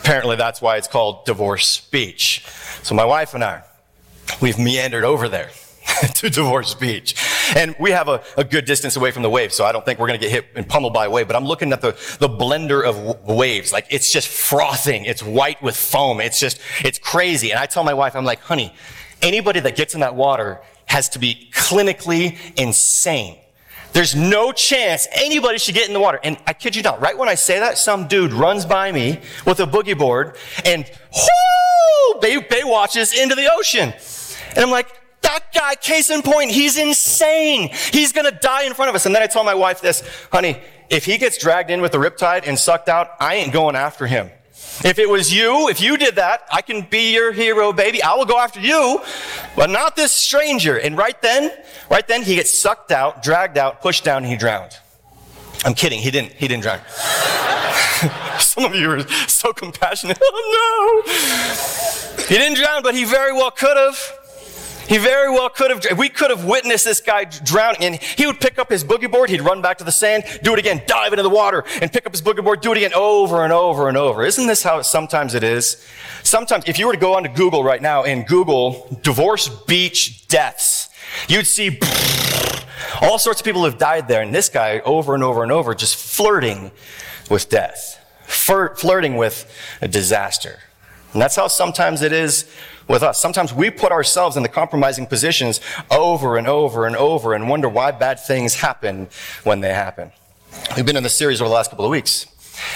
Apparently 0.00 0.36
that's 0.36 0.60
why 0.60 0.76
it's 0.76 0.88
called 0.88 1.24
Divorce 1.26 1.80
Beach. 1.80 2.44
So 2.82 2.94
my 2.94 3.04
wife 3.04 3.34
and 3.34 3.42
I, 3.42 3.62
we've 4.40 4.58
meandered 4.58 5.04
over 5.04 5.28
there. 5.28 5.50
to 6.14 6.30
Divorce 6.30 6.74
Beach. 6.74 7.14
And 7.54 7.74
we 7.78 7.90
have 7.90 8.08
a, 8.08 8.22
a, 8.36 8.44
good 8.44 8.64
distance 8.64 8.96
away 8.96 9.10
from 9.10 9.22
the 9.22 9.30
wave, 9.30 9.52
so 9.52 9.64
I 9.64 9.72
don't 9.72 9.84
think 9.84 9.98
we're 9.98 10.08
going 10.08 10.18
to 10.18 10.24
get 10.24 10.32
hit 10.32 10.46
and 10.54 10.68
pummeled 10.68 10.92
by 10.92 11.06
a 11.06 11.10
wave. 11.10 11.26
But 11.26 11.36
I'm 11.36 11.44
looking 11.44 11.72
at 11.72 11.80
the, 11.80 11.92
the 12.18 12.28
blender 12.28 12.84
of 12.84 12.96
w- 12.96 13.38
waves. 13.38 13.72
Like, 13.72 13.86
it's 13.90 14.12
just 14.12 14.28
frothing. 14.28 15.04
It's 15.04 15.22
white 15.22 15.62
with 15.62 15.76
foam. 15.76 16.20
It's 16.20 16.40
just, 16.40 16.60
it's 16.84 16.98
crazy. 16.98 17.50
And 17.50 17.58
I 17.58 17.66
tell 17.66 17.84
my 17.84 17.94
wife, 17.94 18.16
I'm 18.16 18.24
like, 18.24 18.40
honey, 18.40 18.74
anybody 19.22 19.60
that 19.60 19.76
gets 19.76 19.94
in 19.94 20.00
that 20.00 20.14
water 20.14 20.60
has 20.86 21.08
to 21.10 21.18
be 21.18 21.50
clinically 21.52 22.38
insane. 22.56 23.38
There's 23.92 24.14
no 24.14 24.52
chance 24.52 25.08
anybody 25.12 25.58
should 25.58 25.74
get 25.74 25.86
in 25.86 25.94
the 25.94 26.00
water. 26.00 26.20
And 26.22 26.36
I 26.46 26.52
kid 26.52 26.76
you 26.76 26.82
not, 26.82 27.00
right 27.00 27.16
when 27.16 27.28
I 27.28 27.34
say 27.34 27.60
that, 27.60 27.78
some 27.78 28.08
dude 28.08 28.32
runs 28.32 28.66
by 28.66 28.92
me 28.92 29.20
with 29.46 29.60
a 29.60 29.66
boogie 29.66 29.96
board 29.96 30.36
and 30.66 30.84
whoo, 31.14 32.20
bay 32.20 32.38
watches 32.64 33.18
into 33.18 33.34
the 33.34 33.50
ocean. 33.50 33.94
And 34.54 34.58
I'm 34.58 34.70
like, 34.70 35.00
that 35.26 35.52
guy, 35.54 35.74
case 35.74 36.10
in 36.10 36.22
point, 36.22 36.50
he's 36.50 36.78
insane. 36.78 37.70
He's 37.92 38.12
gonna 38.12 38.30
die 38.30 38.64
in 38.64 38.74
front 38.74 38.88
of 38.88 38.94
us. 38.94 39.06
And 39.06 39.14
then 39.14 39.22
I 39.22 39.26
tell 39.26 39.44
my 39.44 39.54
wife 39.54 39.80
this, 39.80 40.02
honey, 40.32 40.58
if 40.88 41.04
he 41.04 41.18
gets 41.18 41.38
dragged 41.38 41.70
in 41.70 41.80
with 41.80 41.92
the 41.92 41.98
riptide 41.98 42.46
and 42.46 42.58
sucked 42.58 42.88
out, 42.88 43.10
I 43.20 43.34
ain't 43.36 43.52
going 43.52 43.76
after 43.76 44.06
him. 44.06 44.30
If 44.84 44.98
it 44.98 45.08
was 45.08 45.32
you, 45.32 45.68
if 45.68 45.80
you 45.80 45.96
did 45.96 46.16
that, 46.16 46.42
I 46.52 46.60
can 46.60 46.82
be 46.82 47.14
your 47.14 47.32
hero, 47.32 47.72
baby. 47.72 48.02
I 48.02 48.14
will 48.14 48.26
go 48.26 48.38
after 48.38 48.60
you, 48.60 49.00
but 49.56 49.70
not 49.70 49.96
this 49.96 50.12
stranger. 50.12 50.76
And 50.78 50.98
right 50.98 51.20
then, 51.22 51.50
right 51.90 52.06
then, 52.06 52.22
he 52.22 52.34
gets 52.34 52.56
sucked 52.56 52.92
out, 52.92 53.22
dragged 53.22 53.56
out, 53.56 53.80
pushed 53.80 54.04
down, 54.04 54.18
and 54.18 54.26
he 54.26 54.36
drowned. 54.36 54.72
I'm 55.64 55.74
kidding. 55.74 56.00
He 56.00 56.10
didn't. 56.10 56.32
He 56.32 56.46
didn't 56.46 56.62
drown. 56.62 56.80
Some 58.38 58.64
of 58.64 58.74
you 58.74 58.90
are 58.90 59.08
so 59.28 59.52
compassionate. 59.52 60.18
Oh 60.28 61.02
no! 61.06 62.24
He 62.24 62.36
didn't 62.36 62.58
drown, 62.58 62.82
but 62.82 62.94
he 62.94 63.04
very 63.04 63.32
well 63.32 63.50
could 63.50 63.76
have. 63.76 63.98
He 64.88 64.98
very 64.98 65.30
well 65.30 65.48
could 65.48 65.70
have, 65.70 65.98
we 65.98 66.08
could 66.08 66.30
have 66.30 66.44
witnessed 66.44 66.84
this 66.84 67.00
guy 67.00 67.24
drowning 67.24 67.82
and 67.82 67.94
he 67.96 68.26
would 68.26 68.40
pick 68.40 68.58
up 68.58 68.70
his 68.70 68.84
boogie 68.84 69.10
board, 69.10 69.30
he'd 69.30 69.40
run 69.40 69.60
back 69.60 69.78
to 69.78 69.84
the 69.84 69.92
sand, 69.92 70.24
do 70.42 70.52
it 70.52 70.58
again, 70.58 70.82
dive 70.86 71.12
into 71.12 71.22
the 71.22 71.30
water 71.30 71.64
and 71.80 71.92
pick 71.92 72.06
up 72.06 72.12
his 72.12 72.22
boogie 72.22 72.44
board, 72.44 72.60
do 72.60 72.72
it 72.72 72.78
again 72.78 72.94
over 72.94 73.42
and 73.42 73.52
over 73.52 73.88
and 73.88 73.96
over. 73.96 74.24
Isn't 74.24 74.46
this 74.46 74.62
how 74.62 74.82
sometimes 74.82 75.34
it 75.34 75.42
is? 75.42 75.84
Sometimes, 76.22 76.64
if 76.66 76.78
you 76.78 76.86
were 76.86 76.92
to 76.92 76.98
go 76.98 77.16
onto 77.16 77.28
Google 77.28 77.64
right 77.64 77.82
now 77.82 78.04
and 78.04 78.26
Google 78.26 78.98
divorce 79.02 79.48
beach 79.48 80.28
deaths, 80.28 80.88
you'd 81.28 81.46
see 81.46 81.78
all 83.02 83.18
sorts 83.18 83.40
of 83.40 83.44
people 83.44 83.64
have 83.64 83.78
died 83.78 84.08
there 84.08 84.22
and 84.22 84.34
this 84.34 84.48
guy 84.48 84.80
over 84.80 85.14
and 85.14 85.22
over 85.22 85.42
and 85.42 85.52
over 85.52 85.74
just 85.74 85.96
flirting 85.96 86.70
with 87.30 87.48
death, 87.48 87.98
flirting 88.24 89.16
with 89.16 89.52
a 89.80 89.88
disaster. 89.88 90.60
And 91.12 91.22
that's 91.22 91.36
how 91.36 91.48
sometimes 91.48 92.02
it 92.02 92.12
is 92.12 92.50
with 92.88 93.02
us. 93.02 93.20
Sometimes 93.20 93.52
we 93.52 93.70
put 93.70 93.92
ourselves 93.92 94.36
in 94.36 94.42
the 94.42 94.48
compromising 94.48 95.06
positions 95.06 95.60
over 95.90 96.36
and 96.36 96.46
over 96.46 96.86
and 96.86 96.96
over 96.96 97.34
and 97.34 97.48
wonder 97.48 97.68
why 97.68 97.90
bad 97.90 98.20
things 98.20 98.54
happen 98.56 99.08
when 99.44 99.60
they 99.60 99.72
happen. 99.72 100.12
We've 100.76 100.86
been 100.86 100.96
in 100.96 101.02
this 101.02 101.14
series 101.14 101.40
over 101.40 101.48
the 101.48 101.54
last 101.54 101.70
couple 101.70 101.84
of 101.84 101.90
weeks. 101.90 102.26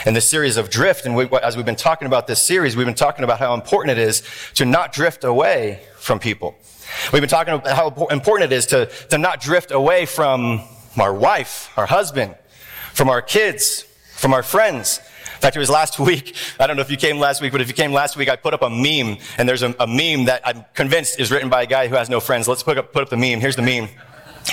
In 0.04 0.12
this 0.12 0.28
series 0.28 0.58
of 0.58 0.68
drift, 0.68 1.06
and 1.06 1.16
we, 1.16 1.26
as 1.42 1.56
we've 1.56 1.64
been 1.64 1.76
talking 1.76 2.06
about 2.06 2.26
this 2.26 2.42
series, 2.42 2.76
we've 2.76 2.86
been 2.86 2.94
talking 2.94 3.24
about 3.24 3.38
how 3.38 3.54
important 3.54 3.98
it 3.98 4.02
is 4.02 4.22
to 4.54 4.66
not 4.66 4.92
drift 4.92 5.24
away 5.24 5.80
from 5.96 6.18
people. 6.18 6.54
We've 7.12 7.22
been 7.22 7.30
talking 7.30 7.54
about 7.54 7.74
how 7.74 8.06
important 8.10 8.52
it 8.52 8.54
is 8.54 8.66
to, 8.66 8.86
to 9.08 9.16
not 9.16 9.40
drift 9.40 9.70
away 9.70 10.04
from 10.06 10.62
our 10.98 11.14
wife, 11.14 11.70
our 11.78 11.86
husband, 11.86 12.34
from 12.92 13.08
our 13.08 13.22
kids, 13.22 13.86
from 14.14 14.34
our 14.34 14.42
friends, 14.42 15.00
fact, 15.40 15.56
it 15.56 15.60
was 15.60 15.70
last 15.70 15.98
week. 15.98 16.34
I 16.58 16.66
don't 16.66 16.76
know 16.76 16.82
if 16.82 16.90
you 16.90 16.96
came 16.96 17.18
last 17.18 17.40
week, 17.40 17.52
but 17.52 17.60
if 17.60 17.68
you 17.68 17.74
came 17.74 17.92
last 17.92 18.16
week, 18.16 18.28
I 18.28 18.36
put 18.36 18.54
up 18.54 18.62
a 18.62 18.70
meme, 18.70 19.18
and 19.38 19.48
there's 19.48 19.62
a, 19.62 19.74
a 19.80 19.86
meme 19.86 20.26
that 20.26 20.42
I'm 20.44 20.64
convinced 20.74 21.18
is 21.18 21.30
written 21.30 21.48
by 21.48 21.62
a 21.62 21.66
guy 21.66 21.88
who 21.88 21.94
has 21.96 22.08
no 22.08 22.20
friends. 22.20 22.46
Let's 22.48 22.62
put 22.62 22.78
up, 22.78 22.92
put 22.92 23.02
up 23.02 23.08
the 23.08 23.16
meme. 23.16 23.40
Here's 23.40 23.56
the 23.56 23.62
meme. 23.62 23.88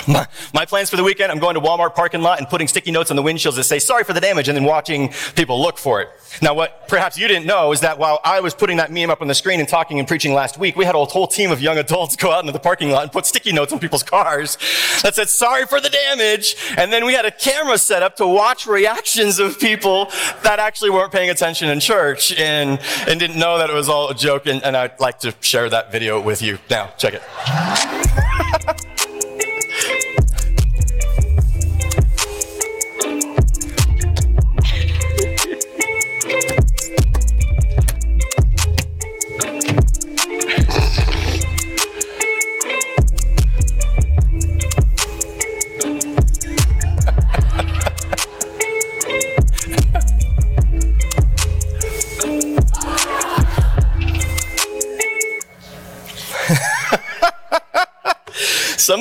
My, 0.06 0.26
my, 0.54 0.64
plans 0.64 0.90
for 0.90 0.96
the 0.96 1.04
weekend, 1.04 1.32
I'm 1.32 1.38
going 1.38 1.54
to 1.54 1.60
Walmart 1.60 1.94
parking 1.94 2.22
lot 2.22 2.38
and 2.38 2.48
putting 2.48 2.68
sticky 2.68 2.92
notes 2.92 3.10
on 3.10 3.16
the 3.16 3.22
windshields 3.22 3.56
that 3.56 3.64
say, 3.64 3.78
sorry 3.78 4.04
for 4.04 4.12
the 4.12 4.20
damage, 4.20 4.48
and 4.48 4.56
then 4.56 4.64
watching 4.64 5.12
people 5.34 5.60
look 5.60 5.78
for 5.78 6.00
it. 6.00 6.08
Now, 6.40 6.54
what 6.54 6.88
perhaps 6.88 7.18
you 7.18 7.26
didn't 7.28 7.46
know 7.46 7.72
is 7.72 7.80
that 7.80 7.98
while 7.98 8.20
I 8.24 8.40
was 8.40 8.54
putting 8.54 8.76
that 8.78 8.90
meme 8.90 9.10
up 9.10 9.20
on 9.20 9.28
the 9.28 9.34
screen 9.34 9.60
and 9.60 9.68
talking 9.68 9.98
and 9.98 10.06
preaching 10.06 10.34
last 10.34 10.58
week, 10.58 10.76
we 10.76 10.84
had 10.84 10.94
a 10.94 11.04
whole 11.04 11.26
team 11.26 11.50
of 11.50 11.60
young 11.60 11.78
adults 11.78 12.16
go 12.16 12.32
out 12.32 12.40
into 12.40 12.52
the 12.52 12.58
parking 12.58 12.90
lot 12.90 13.02
and 13.02 13.12
put 13.12 13.26
sticky 13.26 13.52
notes 13.52 13.72
on 13.72 13.78
people's 13.78 14.02
cars 14.02 14.56
that 15.02 15.14
said, 15.14 15.28
sorry 15.28 15.66
for 15.66 15.80
the 15.80 15.90
damage. 15.90 16.56
And 16.76 16.92
then 16.92 17.04
we 17.04 17.14
had 17.14 17.24
a 17.24 17.30
camera 17.30 17.78
set 17.78 18.02
up 18.02 18.16
to 18.16 18.26
watch 18.26 18.66
reactions 18.66 19.38
of 19.38 19.58
people 19.58 20.06
that 20.42 20.58
actually 20.58 20.90
weren't 20.90 21.12
paying 21.12 21.30
attention 21.30 21.68
in 21.68 21.80
church 21.80 22.32
and, 22.38 22.78
and 23.06 23.20
didn't 23.20 23.38
know 23.38 23.58
that 23.58 23.70
it 23.70 23.74
was 23.74 23.88
all 23.88 24.10
a 24.10 24.14
joke. 24.14 24.46
And, 24.46 24.62
and 24.64 24.76
I'd 24.76 24.98
like 25.00 25.18
to 25.20 25.34
share 25.40 25.68
that 25.70 25.90
video 25.92 26.20
with 26.20 26.42
you 26.42 26.58
now. 26.70 26.92
Check 26.98 27.14
it. 27.14 28.84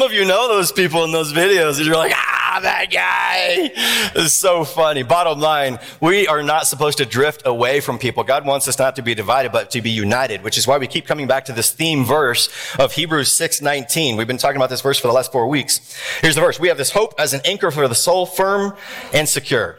of 0.08 0.14
you 0.14 0.24
know 0.24 0.48
those 0.48 0.72
people 0.72 1.04
in 1.04 1.12
those 1.12 1.34
videos. 1.34 1.84
You're 1.84 1.98
like, 1.98 2.14
ah, 2.16 2.60
that 2.62 2.90
guy. 2.90 3.72
It's 4.16 4.34
so 4.34 4.64
funny. 4.64 5.04
Bottom 5.04 5.40
line, 5.40 5.80
we 6.00 6.28
are 6.28 6.42
not 6.42 6.66
supposed 6.66 6.98
to 7.00 7.06
drift 7.06 7.44
away 7.46 7.82
from 7.82 8.00
people. 8.00 8.24
God 8.24 8.46
wants 8.46 8.70
us 8.70 8.80
not 8.80 8.96
to 8.96 9.02
be 9.02 9.14
divided, 9.14 9.52
but 9.52 9.70
to 9.72 9.82
be 9.82 9.90
united, 9.90 10.44
which 10.44 10.58
is 10.58 10.66
why 10.66 10.78
we 10.78 10.88
keep 10.88 11.06
coming 11.06 11.28
back 11.28 11.44
to 11.46 11.54
this 11.54 11.72
theme 11.72 12.06
verse 12.06 12.50
of 12.80 12.94
Hebrews 12.94 13.38
6:19. 13.38 14.16
We've 14.16 14.28
been 14.28 14.38
talking 14.38 14.56
about 14.56 14.70
this 14.70 14.82
verse 14.82 14.98
for 14.98 15.08
the 15.08 15.14
last 15.14 15.34
four 15.34 15.48
weeks. 15.48 15.82
Here's 16.22 16.36
the 16.36 16.42
verse. 16.42 16.58
We 16.58 16.70
have 16.70 16.78
this 16.78 16.92
hope 16.92 17.14
as 17.20 17.34
an 17.34 17.42
anchor 17.44 17.70
for 17.70 17.88
the 17.90 17.96
soul, 17.96 18.26
firm 18.26 18.78
and 19.14 19.28
secure. 19.28 19.78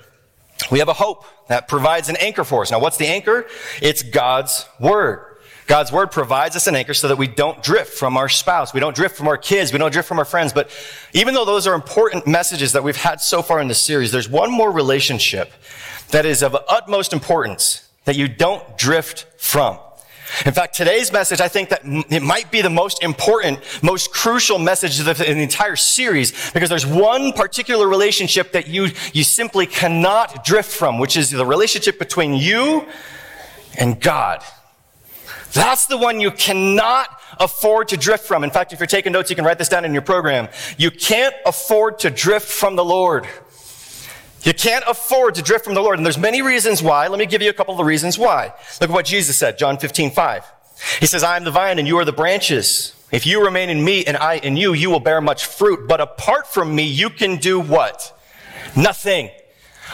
We 0.71 0.79
have 0.81 0.89
a 0.89 0.95
hope 0.95 1.25
that 1.49 1.69
provides 1.69 2.11
an 2.11 2.17
anchor 2.17 2.45
for 2.45 2.63
us. 2.63 2.71
Now, 2.71 2.81
what's 2.81 2.99
the 2.99 3.07
anchor? 3.07 3.47
It's 3.81 4.03
God's 4.03 4.67
word. 4.79 5.28
God's 5.69 5.93
word 5.93 6.11
provides 6.11 6.57
us 6.57 6.67
an 6.67 6.75
anchor 6.75 6.95
so 6.95 7.09
that 7.09 7.19
we 7.19 7.27
don't 7.27 7.63
drift 7.63 7.93
from 7.93 8.17
our 8.17 8.31
spouse. 8.31 8.73
We 8.73 8.81
don't 8.81 8.97
drift 8.97 9.17
from 9.17 9.29
our 9.29 9.37
kids. 9.37 9.71
We 9.71 9.79
don't 9.79 9.93
drift 9.93 10.09
from 10.09 10.19
our 10.19 10.25
friends. 10.25 10.55
But 10.55 10.71
even 11.13 11.35
though 11.35 11.45
those 11.45 11.67
are 11.67 11.75
important 11.75 12.27
messages 12.27 12.73
that 12.73 12.83
we've 12.83 12.97
had 12.97 13.21
so 13.21 13.43
far 13.43 13.61
in 13.61 13.69
this 13.69 13.81
series, 13.81 14.11
there's 14.11 14.31
one 14.31 14.51
more 14.51 14.73
relationship 14.73 15.53
that 16.11 16.25
is 16.25 16.43
of 16.43 16.57
utmost 16.69 17.13
importance 17.13 17.87
that 18.07 18.17
you 18.17 18.29
don't 18.29 18.79
drift 18.79 19.27
from. 19.37 19.79
In 20.47 20.53
fact, 20.53 20.75
today's 20.75 21.13
message, 21.13 21.41
I 21.43 21.49
think 21.49 21.69
that 21.69 21.83
it 21.85 22.23
might 22.23 22.51
be 22.51 22.63
the 22.63 22.71
most 22.71 23.03
important, 23.03 23.61
most 23.83 24.11
crucial 24.11 24.59
message 24.59 24.99
in 24.99 25.07
the 25.07 25.43
entire 25.43 25.77
series 25.77 26.51
because 26.53 26.71
there's 26.71 26.87
one 26.87 27.33
particular 27.35 27.87
relationship 27.87 28.53
that 28.53 28.69
you, 28.69 28.89
you 29.13 29.23
simply 29.23 29.67
cannot 29.67 30.45
drift 30.45 30.71
from, 30.71 30.99
which 30.99 31.17
is 31.17 31.31
the 31.31 31.45
relationship 31.45 31.99
between 31.99 32.35
you 32.35 32.87
and 33.79 34.01
God. 34.01 34.43
That's 35.53 35.87
the 35.87 35.97
one 35.97 36.21
you 36.21 36.31
cannot 36.31 37.09
afford 37.39 37.89
to 37.89 37.97
drift 37.97 38.27
from. 38.27 38.45
In 38.45 38.51
fact, 38.51 38.73
if 38.73 38.81
you're 38.81 38.87
taking 38.87 39.13
notes, 39.13 39.31
you 39.31 39.37
can 39.37 39.45
write 39.45 39.59
this 39.59 39.69
down 39.69 39.85
in 39.85 39.93
your 39.93 40.03
program. 40.03 40.49
You 40.77 40.91
can't 40.91 41.35
afford 41.47 41.99
to 42.01 42.11
drift 42.11 42.47
from 42.47 42.77
the 42.77 42.85
Lord. 42.85 43.27
You 44.43 44.55
can't 44.55 44.85
afford 44.87 45.35
to 45.37 45.43
drift 45.43 45.65
from 45.65 45.75
the 45.75 45.81
Lord. 45.81 45.99
And 45.99 46.07
there's 46.07 46.19
many 46.19 46.43
reasons 46.43 46.83
why. 46.83 47.09
Let 47.09 47.19
me 47.19 47.27
give 47.27 47.43
you 47.43 47.51
a 47.51 47.55
couple 47.55 47.75
of 47.75 47.79
the 47.79 47.85
reasons 47.85 48.19
why. 48.19 48.53
Look 48.81 48.91
at 48.91 48.95
what 48.95 49.07
Jesus 49.07 49.37
said, 49.37 49.59
John 49.59 49.79
15, 49.79 50.11
5. 50.11 50.45
He 51.01 51.07
says, 51.07 51.23
I 51.23 51.37
am 51.37 51.45
the 51.45 51.51
vine 51.51 51.79
and 51.79 51.89
you 51.89 51.99
are 51.99 52.05
the 52.05 52.13
branches. 52.13 52.95
If 53.11 53.27
you 53.27 53.45
remain 53.45 53.71
in 53.71 53.83
me 53.83 54.05
and 54.05 54.17
I 54.17 54.35
in 54.35 54.57
you, 54.57 54.75
you 54.75 54.91
will 54.91 55.01
bear 55.01 55.21
much 55.21 55.47
fruit. 55.47 55.89
But 55.89 56.01
apart 56.01 56.47
from 56.47 56.75
me, 56.75 56.85
you 56.85 57.11
can 57.11 57.37
do 57.37 57.59
what? 57.59 58.17
Nothing. 58.77 59.31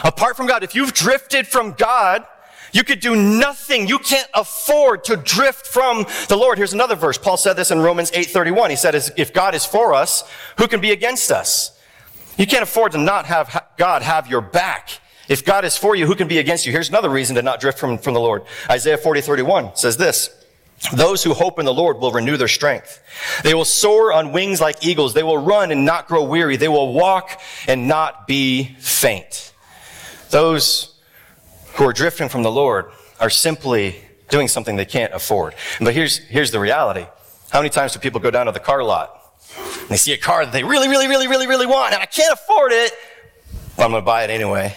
Apart 0.03 0.35
from 0.35 0.47
God, 0.47 0.63
if 0.63 0.75
you've 0.75 0.93
drifted 0.93 1.47
from 1.47 1.71
God, 1.73 2.25
you 2.75 2.83
could 2.83 2.99
do 2.99 3.15
nothing. 3.15 3.87
You 3.87 3.99
can't 3.99 4.29
afford 4.33 5.05
to 5.05 5.15
drift 5.15 5.65
from 5.65 6.05
the 6.27 6.35
Lord. 6.35 6.57
Here's 6.57 6.73
another 6.73 6.95
verse. 6.95 7.17
Paul 7.17 7.37
said 7.37 7.53
this 7.53 7.71
in 7.71 7.79
Romans 7.79 8.11
8:31. 8.11 8.69
He 8.69 8.75
said, 8.75 8.95
if 9.15 9.31
God 9.31 9.55
is 9.55 9.65
for 9.65 9.93
us, 9.93 10.29
who 10.57 10.67
can 10.67 10.81
be 10.81 10.91
against 10.91 11.31
us? 11.31 11.79
You 12.37 12.45
can't 12.45 12.63
afford 12.63 12.91
to 12.91 12.97
not 12.97 13.27
have 13.27 13.63
God 13.77 14.01
have 14.01 14.27
your 14.27 14.41
back. 14.41 14.89
If 15.29 15.45
God 15.45 15.63
is 15.63 15.77
for 15.77 15.95
you, 15.95 16.05
who 16.05 16.15
can 16.15 16.27
be 16.27 16.37
against 16.37 16.65
you? 16.65 16.73
Here's 16.73 16.89
another 16.89 17.09
reason 17.09 17.37
to 17.37 17.41
not 17.41 17.61
drift 17.61 17.79
from, 17.79 17.97
from 17.97 18.13
the 18.13 18.19
Lord. 18.19 18.43
Isaiah 18.69 18.97
40, 18.97 19.21
31 19.21 19.77
says 19.77 19.95
this. 19.95 20.29
Those 20.93 21.23
who 21.23 21.33
hope 21.33 21.57
in 21.59 21.65
the 21.65 21.73
Lord 21.73 21.99
will 21.99 22.11
renew 22.11 22.35
their 22.35 22.49
strength. 22.49 23.01
They 23.41 23.53
will 23.53 23.63
soar 23.63 24.11
on 24.11 24.33
wings 24.33 24.59
like 24.59 24.85
eagles. 24.85 25.13
They 25.13 25.23
will 25.23 25.37
run 25.37 25.71
and 25.71 25.85
not 25.85 26.09
grow 26.09 26.25
weary. 26.25 26.57
They 26.57 26.67
will 26.67 26.91
walk 26.91 27.39
and 27.69 27.87
not 27.87 28.27
be 28.27 28.75
faint. 28.79 29.53
Those 30.29 30.94
who 31.75 31.85
are 31.85 31.93
drifting 31.93 32.29
from 32.29 32.43
the 32.43 32.51
Lord 32.51 32.85
are 33.19 33.29
simply 33.29 33.95
doing 34.29 34.47
something 34.47 34.75
they 34.75 34.85
can't 34.85 35.13
afford. 35.13 35.55
But 35.79 35.93
here's, 35.93 36.17
here's 36.17 36.51
the 36.51 36.59
reality. 36.59 37.05
How 37.49 37.59
many 37.59 37.69
times 37.69 37.93
do 37.93 37.99
people 37.99 38.19
go 38.19 38.31
down 38.31 38.47
to 38.47 38.51
the 38.51 38.59
car 38.59 38.83
lot 38.83 39.21
and 39.57 39.89
they 39.89 39.97
see 39.97 40.13
a 40.13 40.17
car 40.17 40.45
that 40.45 40.51
they 40.51 40.63
really, 40.63 40.87
really, 40.87 41.07
really, 41.07 41.27
really, 41.27 41.47
really 41.47 41.65
want 41.65 41.93
and 41.93 42.01
I 42.01 42.05
can't 42.05 42.33
afford 42.33 42.71
it, 42.71 42.91
but 43.77 43.83
I'm 43.83 43.91
going 43.91 44.01
to 44.01 44.05
buy 44.05 44.23
it 44.23 44.29
anyway. 44.29 44.75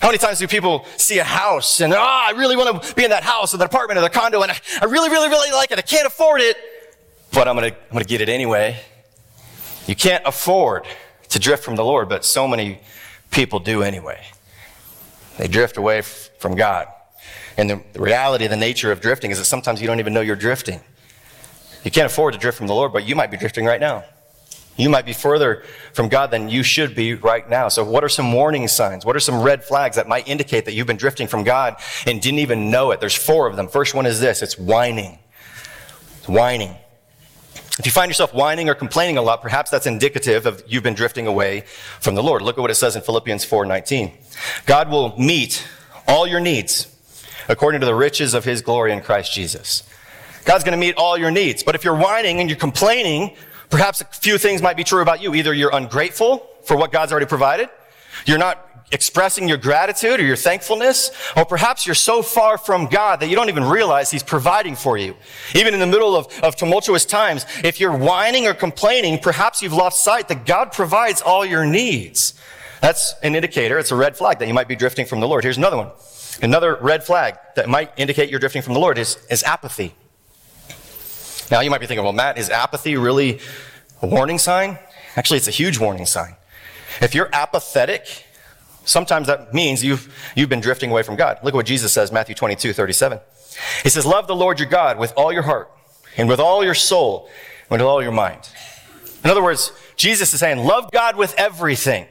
How 0.00 0.08
many 0.08 0.18
times 0.18 0.38
do 0.38 0.46
people 0.46 0.86
see 0.96 1.18
a 1.18 1.24
house 1.24 1.80
and, 1.80 1.92
oh, 1.92 1.98
I 1.98 2.32
really 2.36 2.56
want 2.56 2.82
to 2.82 2.94
be 2.94 3.04
in 3.04 3.10
that 3.10 3.24
house 3.24 3.52
or 3.52 3.56
that 3.56 3.64
apartment 3.64 3.98
or 3.98 4.02
the 4.02 4.10
condo 4.10 4.42
and 4.42 4.52
I, 4.52 4.56
I 4.80 4.84
really, 4.84 5.10
really, 5.10 5.28
really 5.28 5.50
like 5.50 5.72
it. 5.72 5.78
I 5.78 5.82
can't 5.82 6.06
afford 6.06 6.40
it, 6.40 6.56
but 7.32 7.48
I'm 7.48 7.56
going 7.56 7.70
to, 7.70 7.76
I'm 7.76 7.92
going 7.92 8.04
to 8.04 8.08
get 8.08 8.20
it 8.20 8.28
anyway. 8.28 8.80
You 9.86 9.96
can't 9.96 10.22
afford 10.24 10.86
to 11.30 11.38
drift 11.38 11.64
from 11.64 11.76
the 11.76 11.84
Lord, 11.84 12.08
but 12.08 12.24
so 12.24 12.46
many 12.46 12.80
people 13.30 13.58
do 13.58 13.82
anyway. 13.82 14.24
They 15.38 15.48
drift 15.48 15.76
away 15.76 15.98
f- 15.98 16.30
from 16.38 16.54
God. 16.54 16.88
And 17.56 17.70
the, 17.70 17.82
reality, 17.98 18.46
the 18.46 18.56
nature 18.56 18.92
of 18.92 19.00
drifting 19.00 19.30
is 19.30 19.38
that 19.38 19.46
sometimes 19.46 19.80
you 19.80 19.86
don't 19.86 20.00
even 20.00 20.12
know 20.12 20.20
you're 20.20 20.36
drifting. 20.36 20.80
You 21.84 21.90
can't 21.90 22.06
afford 22.06 22.34
to 22.34 22.40
drift 22.40 22.58
from 22.58 22.66
the 22.66 22.74
Lord, 22.74 22.92
but 22.92 23.06
you 23.06 23.16
might 23.16 23.30
be 23.30 23.36
drifting 23.36 23.64
right 23.64 23.80
now. 23.80 24.04
You 24.76 24.88
might 24.88 25.06
be 25.06 25.12
further 25.12 25.64
from 25.92 26.08
God 26.08 26.30
than 26.30 26.48
you 26.48 26.62
should 26.62 26.94
be 26.94 27.14
right 27.14 27.48
now. 27.48 27.68
So 27.68 27.82
what 27.82 28.04
are 28.04 28.08
some 28.08 28.32
warning 28.32 28.68
signs? 28.68 29.04
What 29.04 29.16
are 29.16 29.20
some 29.20 29.42
red 29.42 29.64
flags 29.64 29.96
that 29.96 30.06
might 30.06 30.28
indicate 30.28 30.66
that 30.66 30.74
you've 30.74 30.86
been 30.86 30.96
drifting 30.96 31.26
from 31.26 31.42
God 31.42 31.76
and 32.06 32.20
didn't 32.20 32.38
even 32.38 32.70
know 32.70 32.92
it? 32.92 33.00
There's 33.00 33.14
four 33.14 33.48
of 33.48 33.56
them. 33.56 33.66
First 33.66 33.94
one 33.94 34.06
is 34.06 34.20
this. 34.20 34.40
It's 34.40 34.56
whining. 34.56 35.18
It's 36.18 36.28
whining. 36.28 36.76
If 37.78 37.86
you 37.86 37.92
find 37.92 38.10
yourself 38.10 38.34
whining 38.34 38.68
or 38.68 38.74
complaining 38.74 39.18
a 39.18 39.22
lot, 39.22 39.40
perhaps 39.40 39.70
that's 39.70 39.86
indicative 39.86 40.46
of 40.46 40.64
you've 40.66 40.82
been 40.82 40.94
drifting 40.94 41.28
away 41.28 41.60
from 42.00 42.16
the 42.16 42.22
Lord. 42.22 42.42
Look 42.42 42.58
at 42.58 42.60
what 42.60 42.72
it 42.72 42.74
says 42.74 42.96
in 42.96 43.02
Philippians 43.02 43.44
4:19. 43.44 44.12
God 44.66 44.90
will 44.90 45.16
meet 45.16 45.64
all 46.06 46.26
your 46.26 46.40
needs 46.40 46.88
according 47.48 47.80
to 47.80 47.86
the 47.86 47.94
riches 47.94 48.34
of 48.34 48.44
his 48.44 48.62
glory 48.62 48.92
in 48.92 49.00
Christ 49.00 49.32
Jesus. 49.32 49.84
God's 50.44 50.64
going 50.64 50.72
to 50.72 50.78
meet 50.78 50.96
all 50.96 51.16
your 51.16 51.30
needs. 51.30 51.62
But 51.62 51.74
if 51.74 51.84
you're 51.84 51.94
whining 51.94 52.40
and 52.40 52.50
you're 52.50 52.58
complaining, 52.58 53.36
perhaps 53.70 54.00
a 54.00 54.06
few 54.06 54.38
things 54.38 54.60
might 54.60 54.76
be 54.76 54.84
true 54.84 55.02
about 55.02 55.22
you. 55.22 55.34
Either 55.34 55.54
you're 55.54 55.74
ungrateful 55.74 56.48
for 56.64 56.76
what 56.76 56.90
God's 56.90 57.12
already 57.12 57.26
provided, 57.26 57.68
you're 58.26 58.38
not 58.38 58.67
expressing 58.90 59.48
your 59.48 59.58
gratitude 59.58 60.20
or 60.20 60.24
your 60.24 60.36
thankfulness, 60.36 61.10
or 61.36 61.44
perhaps 61.44 61.86
you're 61.86 61.94
so 61.94 62.22
far 62.22 62.58
from 62.58 62.86
God 62.86 63.20
that 63.20 63.28
you 63.28 63.36
don't 63.36 63.48
even 63.48 63.64
realize 63.64 64.10
He's 64.10 64.22
providing 64.22 64.76
for 64.76 64.96
you. 64.96 65.16
Even 65.54 65.74
in 65.74 65.80
the 65.80 65.86
middle 65.86 66.16
of, 66.16 66.26
of 66.42 66.56
tumultuous 66.56 67.04
times, 67.04 67.44
if 67.64 67.80
you're 67.80 67.96
whining 67.96 68.46
or 68.46 68.54
complaining, 68.54 69.18
perhaps 69.18 69.62
you've 69.62 69.72
lost 69.72 70.02
sight 70.02 70.28
that 70.28 70.46
God 70.46 70.72
provides 70.72 71.20
all 71.20 71.44
your 71.44 71.66
needs. 71.66 72.34
That's 72.80 73.14
an 73.22 73.34
indicator, 73.34 73.78
it's 73.78 73.90
a 73.90 73.96
red 73.96 74.16
flag 74.16 74.38
that 74.38 74.48
you 74.48 74.54
might 74.54 74.68
be 74.68 74.76
drifting 74.76 75.06
from 75.06 75.20
the 75.20 75.28
Lord. 75.28 75.44
Here's 75.44 75.58
another 75.58 75.76
one. 75.76 75.90
Another 76.40 76.78
red 76.80 77.02
flag 77.02 77.36
that 77.56 77.68
might 77.68 77.92
indicate 77.96 78.30
you're 78.30 78.38
drifting 78.38 78.62
from 78.62 78.74
the 78.74 78.80
Lord 78.80 78.98
is, 78.98 79.18
is 79.28 79.42
apathy. 79.42 79.94
Now 81.50 81.60
you 81.60 81.70
might 81.70 81.80
be 81.80 81.86
thinking, 81.86 82.04
well, 82.04 82.12
Matt, 82.12 82.38
is 82.38 82.50
apathy 82.50 82.96
really 82.96 83.40
a 84.02 84.06
warning 84.06 84.38
sign? 84.38 84.78
Actually, 85.16 85.38
it's 85.38 85.48
a 85.48 85.52
huge 85.52 85.78
warning 85.78 86.06
sign. 86.06 86.36
If 87.00 87.14
you're 87.14 87.30
apathetic, 87.32 88.26
sometimes 88.88 89.26
that 89.26 89.52
means 89.52 89.84
you've, 89.84 90.12
you've 90.34 90.48
been 90.48 90.60
drifting 90.60 90.90
away 90.90 91.02
from 91.02 91.16
God. 91.16 91.38
Look 91.42 91.54
at 91.54 91.56
what 91.56 91.66
Jesus 91.66 91.92
says, 91.92 92.10
Matthew 92.10 92.34
22, 92.34 92.72
37. 92.72 93.20
He 93.82 93.88
says, 93.88 94.06
love 94.06 94.26
the 94.26 94.36
Lord 94.36 94.58
your 94.58 94.68
God 94.68 94.98
with 94.98 95.12
all 95.16 95.32
your 95.32 95.42
heart 95.42 95.70
and 96.16 96.28
with 96.28 96.40
all 96.40 96.64
your 96.64 96.74
soul 96.74 97.28
and 97.70 97.80
with 97.80 97.82
all 97.82 98.02
your 98.02 98.12
mind. 98.12 98.48
In 99.24 99.30
other 99.30 99.42
words, 99.42 99.72
Jesus 99.96 100.32
is 100.32 100.40
saying, 100.40 100.58
love 100.58 100.90
God 100.92 101.16
with 101.16 101.34
everything. 101.36 102.06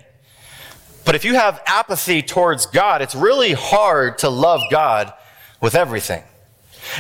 But 1.06 1.16
if 1.16 1.24
you 1.24 1.36
have 1.36 1.62
apathy 1.66 2.22
towards 2.22 2.66
God, 2.66 3.02
it's 3.02 3.16
really 3.16 3.54
hard 3.54 4.18
to 4.20 4.30
love 4.30 4.62
God 4.70 5.14
with 5.62 5.74
everything. 5.74 6.22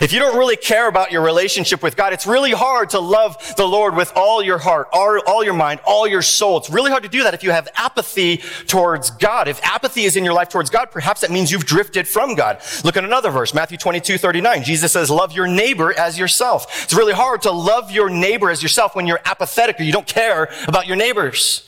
If 0.01 0.13
you 0.13 0.19
don't 0.19 0.37
really 0.37 0.55
care 0.55 0.87
about 0.87 1.11
your 1.11 1.21
relationship 1.21 1.81
with 1.81 1.95
God, 1.95 2.13
it's 2.13 2.27
really 2.27 2.51
hard 2.51 2.91
to 2.91 2.99
love 2.99 3.55
the 3.57 3.67
Lord 3.67 3.95
with 3.95 4.11
all 4.15 4.43
your 4.43 4.57
heart, 4.57 4.89
all, 4.91 5.19
all, 5.25 5.43
your 5.43 5.53
mind, 5.53 5.79
all 5.85 6.07
your 6.07 6.21
soul. 6.21 6.57
It's 6.57 6.69
really 6.69 6.91
hard 6.91 7.03
to 7.03 7.09
do 7.09 7.23
that 7.23 7.33
if 7.33 7.43
you 7.43 7.51
have 7.51 7.67
apathy 7.75 8.37
towards 8.67 9.09
God. 9.11 9.47
If 9.47 9.63
apathy 9.63 10.03
is 10.03 10.15
in 10.15 10.23
your 10.23 10.33
life 10.33 10.49
towards 10.49 10.69
God, 10.69 10.91
perhaps 10.91 11.21
that 11.21 11.31
means 11.31 11.51
you've 11.51 11.65
drifted 11.65 12.07
from 12.07 12.35
God. 12.35 12.61
Look 12.83 12.97
at 12.97 13.03
another 13.03 13.31
verse, 13.31 13.53
Matthew 13.53 13.77
22, 13.77 14.17
39. 14.17 14.63
Jesus 14.63 14.91
says, 14.91 15.09
love 15.09 15.31
your 15.31 15.47
neighbor 15.47 15.97
as 15.97 16.17
yourself. 16.17 16.83
It's 16.83 16.93
really 16.93 17.13
hard 17.13 17.41
to 17.43 17.51
love 17.51 17.91
your 17.91 18.09
neighbor 18.09 18.49
as 18.49 18.61
yourself 18.61 18.95
when 18.95 19.07
you're 19.07 19.21
apathetic 19.25 19.79
or 19.79 19.83
you 19.83 19.91
don't 19.91 20.07
care 20.07 20.51
about 20.67 20.87
your 20.87 20.95
neighbors. 20.95 21.67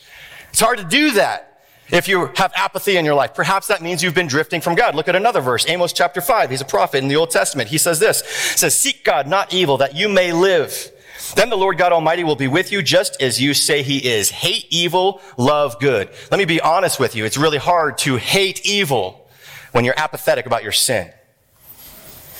It's 0.50 0.60
hard 0.60 0.78
to 0.78 0.84
do 0.84 1.12
that. 1.12 1.49
If 1.92 2.06
you 2.06 2.30
have 2.36 2.52
apathy 2.54 2.96
in 2.96 3.04
your 3.04 3.14
life, 3.14 3.34
perhaps 3.34 3.66
that 3.66 3.82
means 3.82 4.02
you've 4.02 4.14
been 4.14 4.28
drifting 4.28 4.60
from 4.60 4.74
God. 4.74 4.94
Look 4.94 5.08
at 5.08 5.16
another 5.16 5.40
verse, 5.40 5.68
Amos 5.68 5.92
chapter 5.92 6.20
5. 6.20 6.50
He's 6.50 6.60
a 6.60 6.64
prophet 6.64 6.98
in 6.98 7.08
the 7.08 7.16
Old 7.16 7.30
Testament. 7.30 7.68
He 7.68 7.78
says 7.78 7.98
this, 7.98 8.22
says, 8.56 8.78
seek 8.78 9.04
God, 9.04 9.26
not 9.26 9.52
evil, 9.52 9.76
that 9.78 9.96
you 9.96 10.08
may 10.08 10.32
live. 10.32 10.92
Then 11.34 11.50
the 11.50 11.56
Lord 11.56 11.78
God 11.78 11.92
Almighty 11.92 12.24
will 12.24 12.36
be 12.36 12.48
with 12.48 12.72
you 12.72 12.82
just 12.82 13.20
as 13.20 13.40
you 13.40 13.54
say 13.54 13.82
he 13.82 13.98
is. 13.98 14.30
Hate 14.30 14.66
evil, 14.70 15.20
love 15.36 15.78
good. 15.80 16.08
Let 16.30 16.38
me 16.38 16.44
be 16.44 16.60
honest 16.60 16.98
with 17.00 17.14
you. 17.14 17.24
It's 17.24 17.36
really 17.36 17.58
hard 17.58 17.98
to 17.98 18.16
hate 18.16 18.64
evil 18.64 19.28
when 19.72 19.84
you're 19.84 19.98
apathetic 19.98 20.46
about 20.46 20.62
your 20.62 20.72
sin. 20.72 21.10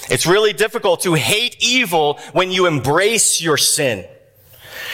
It's 0.08 0.26
really 0.26 0.52
difficult 0.52 1.02
to 1.02 1.14
hate 1.14 1.56
evil 1.60 2.18
when 2.32 2.50
you 2.50 2.66
embrace 2.66 3.40
your 3.40 3.56
sin. 3.56 4.04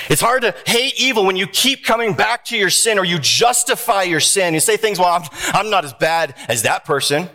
It's 0.08 0.20
hard 0.20 0.42
to 0.42 0.54
hate 0.66 1.00
evil 1.00 1.24
when 1.24 1.36
you 1.36 1.46
keep 1.46 1.84
coming 1.84 2.14
back 2.14 2.44
to 2.46 2.56
your 2.56 2.70
sin 2.70 2.98
or 2.98 3.04
you 3.04 3.18
justify 3.18 4.02
your 4.02 4.20
sin. 4.20 4.54
You 4.54 4.60
say 4.60 4.76
things, 4.76 4.98
well, 4.98 5.08
I'm, 5.08 5.28
I'm 5.52 5.70
not 5.70 5.84
as 5.84 5.92
bad 5.92 6.34
as 6.48 6.62
that 6.62 6.84
person. 6.84 7.28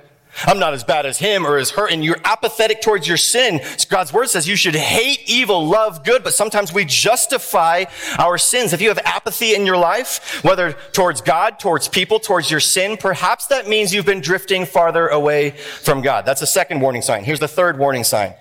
I'm 0.46 0.60
not 0.60 0.74
as 0.74 0.84
bad 0.84 1.06
as 1.06 1.18
him 1.18 1.46
or 1.46 1.58
as 1.58 1.72
her. 1.72 1.90
And 1.90 2.04
you're 2.04 2.20
apathetic 2.24 2.82
towards 2.82 3.08
your 3.08 3.18
sin. 3.18 3.60
God's 3.90 4.14
word 4.14 4.30
says 4.30 4.48
you 4.48 4.56
should 4.56 4.76
hate 4.76 5.20
evil, 5.28 5.68
love 5.68 6.04
good, 6.04 6.24
but 6.24 6.34
sometimes 6.34 6.74
we 6.74 6.86
justify 6.86 7.86
our 8.18 8.38
sins. 8.38 8.74
If 8.74 8.82
you 8.82 8.88
have 8.88 9.00
apathy 9.00 9.54
in 9.56 9.66
your 9.66 9.78
life, 9.78 10.42
whether 10.44 10.72
towards 10.72 11.22
God, 11.22 11.60
towards 11.60 11.88
people, 11.88 12.20
towards 12.20 12.50
your 12.50 12.62
sin, 12.62 12.98
perhaps 12.98 13.48
that 13.48 13.68
means 13.68 13.94
you've 13.94 14.06
been 14.06 14.22
drifting 14.22 14.66
farther 14.66 15.10
away 15.10 15.52
from 15.52 16.02
God. 16.02 16.26
That's 16.26 16.42
a 16.42 16.48
second 16.48 16.80
warning 16.80 17.02
sign. 17.02 17.24
Here's 17.24 17.40
the 17.40 17.48
third 17.48 17.78
warning 17.78 18.04
sign. 18.04 18.34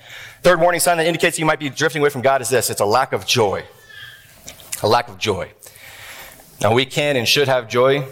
Third 0.43 0.61
warning 0.61 0.81
sign 0.81 0.97
that 0.99 1.07
indicates 1.07 1.39
you 1.39 1.45
might 1.45 1.59
be 1.59 1.69
drifting 1.69 2.01
away 2.01 2.11
from 2.11 2.23
God 2.23 2.41
is 2.41 2.49
this. 2.49 2.71
It's 2.71 2.81
a 2.81 2.87
lack 2.87 3.13
of 3.13 3.27
joy. 3.27 3.65
A 4.83 4.89
lack 4.89 5.09
of 5.09 5.19
joy. 5.19 5.53
Now 6.61 6.75
we 6.75 6.87
can 6.87 7.17
and 7.17 7.27
should 7.27 7.49
have 7.49 7.69
joy 7.69 8.07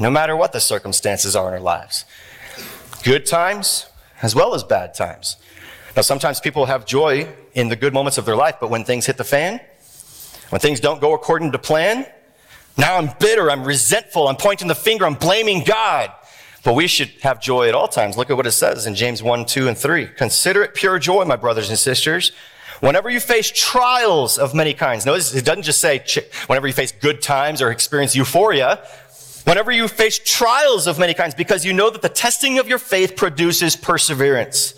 no 0.00 0.10
matter 0.10 0.36
what 0.36 0.52
the 0.52 0.60
circumstances 0.60 1.36
are 1.36 1.48
in 1.48 1.54
our 1.54 1.60
lives. 1.60 2.04
Good 3.02 3.26
times 3.26 3.86
as 4.22 4.34
well 4.34 4.54
as 4.54 4.62
bad 4.62 4.94
times. 4.94 5.36
Now, 5.94 6.02
sometimes 6.02 6.40
people 6.40 6.66
have 6.66 6.86
joy 6.86 7.28
in 7.54 7.68
the 7.68 7.76
good 7.76 7.92
moments 7.92 8.16
of 8.16 8.24
their 8.24 8.36
life, 8.36 8.56
but 8.60 8.70
when 8.70 8.84
things 8.84 9.04
hit 9.04 9.18
the 9.18 9.24
fan, 9.24 9.60
when 10.48 10.60
things 10.60 10.80
don't 10.80 11.00
go 11.00 11.12
according 11.12 11.52
to 11.52 11.58
plan, 11.58 12.06
now 12.78 12.96
I'm 12.96 13.10
bitter, 13.20 13.50
I'm 13.50 13.64
resentful, 13.64 14.28
I'm 14.28 14.36
pointing 14.36 14.68
the 14.68 14.74
finger, 14.74 15.04
I'm 15.04 15.14
blaming 15.14 15.64
God. 15.64 16.10
But 16.64 16.74
we 16.74 16.86
should 16.86 17.10
have 17.22 17.40
joy 17.40 17.68
at 17.68 17.74
all 17.74 17.88
times. 17.88 18.16
Look 18.16 18.30
at 18.30 18.36
what 18.36 18.46
it 18.46 18.52
says 18.52 18.86
in 18.86 18.94
James 18.94 19.22
1, 19.22 19.44
2, 19.44 19.68
and 19.68 19.76
3. 19.76 20.06
Consider 20.16 20.62
it 20.62 20.74
pure 20.74 20.98
joy, 20.98 21.24
my 21.24 21.36
brothers 21.36 21.68
and 21.68 21.78
sisters, 21.78 22.32
whenever 22.82 23.08
you 23.08 23.20
face 23.20 23.50
trials 23.54 24.38
of 24.38 24.54
many 24.54 24.74
kinds. 24.74 25.06
Notice 25.06 25.34
it 25.34 25.44
doesn't 25.44 25.62
just 25.62 25.80
say 25.80 26.04
whenever 26.48 26.66
you 26.66 26.72
face 26.72 26.90
good 26.90 27.22
times 27.22 27.62
or 27.62 27.70
experience 27.70 28.14
euphoria. 28.16 28.84
Whenever 29.44 29.72
you 29.72 29.88
face 29.88 30.18
trials 30.18 30.86
of 30.86 30.98
many 30.98 31.14
kinds, 31.14 31.34
because 31.34 31.64
you 31.64 31.72
know 31.72 31.90
that 31.90 32.02
the 32.02 32.08
testing 32.08 32.58
of 32.58 32.68
your 32.68 32.78
faith 32.78 33.16
produces 33.16 33.74
perseverance. 33.76 34.74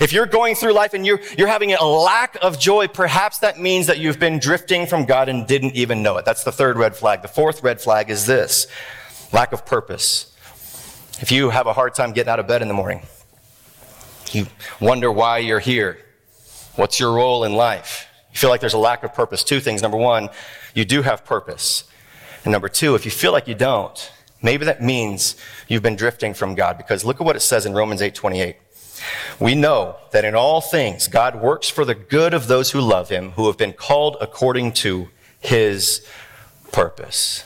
If 0.00 0.12
you're 0.12 0.26
going 0.26 0.54
through 0.54 0.72
life 0.72 0.94
and 0.94 1.06
you're, 1.06 1.20
you're 1.36 1.48
having 1.48 1.72
a 1.72 1.84
lack 1.84 2.36
of 2.42 2.58
joy, 2.58 2.88
perhaps 2.88 3.38
that 3.40 3.60
means 3.60 3.86
that 3.86 3.98
you've 3.98 4.18
been 4.18 4.38
drifting 4.38 4.86
from 4.86 5.04
God 5.04 5.28
and 5.28 5.46
didn't 5.46 5.74
even 5.74 6.02
know 6.02 6.16
it. 6.16 6.24
That's 6.24 6.42
the 6.42 6.50
third 6.50 6.76
red 6.76 6.96
flag. 6.96 7.22
The 7.22 7.28
fourth 7.28 7.62
red 7.62 7.80
flag 7.80 8.10
is 8.10 8.26
this 8.26 8.66
lack 9.32 9.52
of 9.52 9.66
purpose. 9.66 10.32
If 11.20 11.30
you 11.30 11.50
have 11.50 11.66
a 11.66 11.72
hard 11.72 11.94
time 11.94 12.12
getting 12.12 12.30
out 12.30 12.40
of 12.40 12.48
bed 12.48 12.62
in 12.62 12.68
the 12.68 12.74
morning, 12.74 13.02
you 14.32 14.46
wonder 14.80 15.10
why 15.12 15.38
you're 15.38 15.60
here. 15.60 15.98
What's 16.76 16.98
your 16.98 17.12
role 17.12 17.44
in 17.44 17.54
life? 17.54 18.08
You 18.32 18.38
feel 18.38 18.50
like 18.50 18.60
there's 18.60 18.74
a 18.74 18.78
lack 18.78 19.04
of 19.04 19.14
purpose. 19.14 19.44
Two 19.44 19.60
things. 19.60 19.80
Number 19.80 19.96
one, 19.96 20.28
you 20.74 20.84
do 20.84 21.02
have 21.02 21.24
purpose. 21.24 21.84
And 22.44 22.52
number 22.52 22.68
two, 22.68 22.94
if 22.94 23.04
you 23.04 23.10
feel 23.10 23.32
like 23.32 23.46
you 23.46 23.54
don't, 23.54 24.12
maybe 24.42 24.64
that 24.64 24.82
means 24.82 25.36
you've 25.68 25.82
been 25.82 25.96
drifting 25.96 26.34
from 26.34 26.54
God 26.54 26.76
because 26.76 27.04
look 27.04 27.20
at 27.20 27.24
what 27.24 27.36
it 27.36 27.40
says 27.40 27.64
in 27.64 27.72
Romans 27.74 28.02
8 28.02 28.14
28. 28.14 28.56
We 29.38 29.54
know 29.54 29.96
that 30.12 30.24
in 30.24 30.34
all 30.34 30.60
things 30.60 31.08
God 31.08 31.40
works 31.40 31.68
for 31.68 31.84
the 31.84 31.94
good 31.94 32.34
of 32.34 32.48
those 32.48 32.72
who 32.72 32.80
love 32.80 33.08
him, 33.08 33.32
who 33.32 33.46
have 33.46 33.56
been 33.56 33.72
called 33.72 34.16
according 34.20 34.72
to 34.72 35.08
his 35.40 36.06
purpose. 36.72 37.44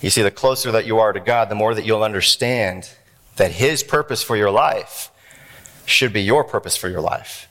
You 0.00 0.10
see, 0.10 0.22
the 0.22 0.30
closer 0.30 0.72
that 0.72 0.86
you 0.86 0.98
are 0.98 1.12
to 1.12 1.20
God, 1.20 1.48
the 1.48 1.54
more 1.54 1.74
that 1.74 1.84
you'll 1.84 2.04
understand 2.04 2.90
that 3.36 3.52
his 3.52 3.82
purpose 3.82 4.22
for 4.22 4.36
your 4.36 4.50
life 4.50 5.10
should 5.84 6.12
be 6.12 6.22
your 6.22 6.44
purpose 6.44 6.76
for 6.76 6.88
your 6.88 7.00
life. 7.00 7.48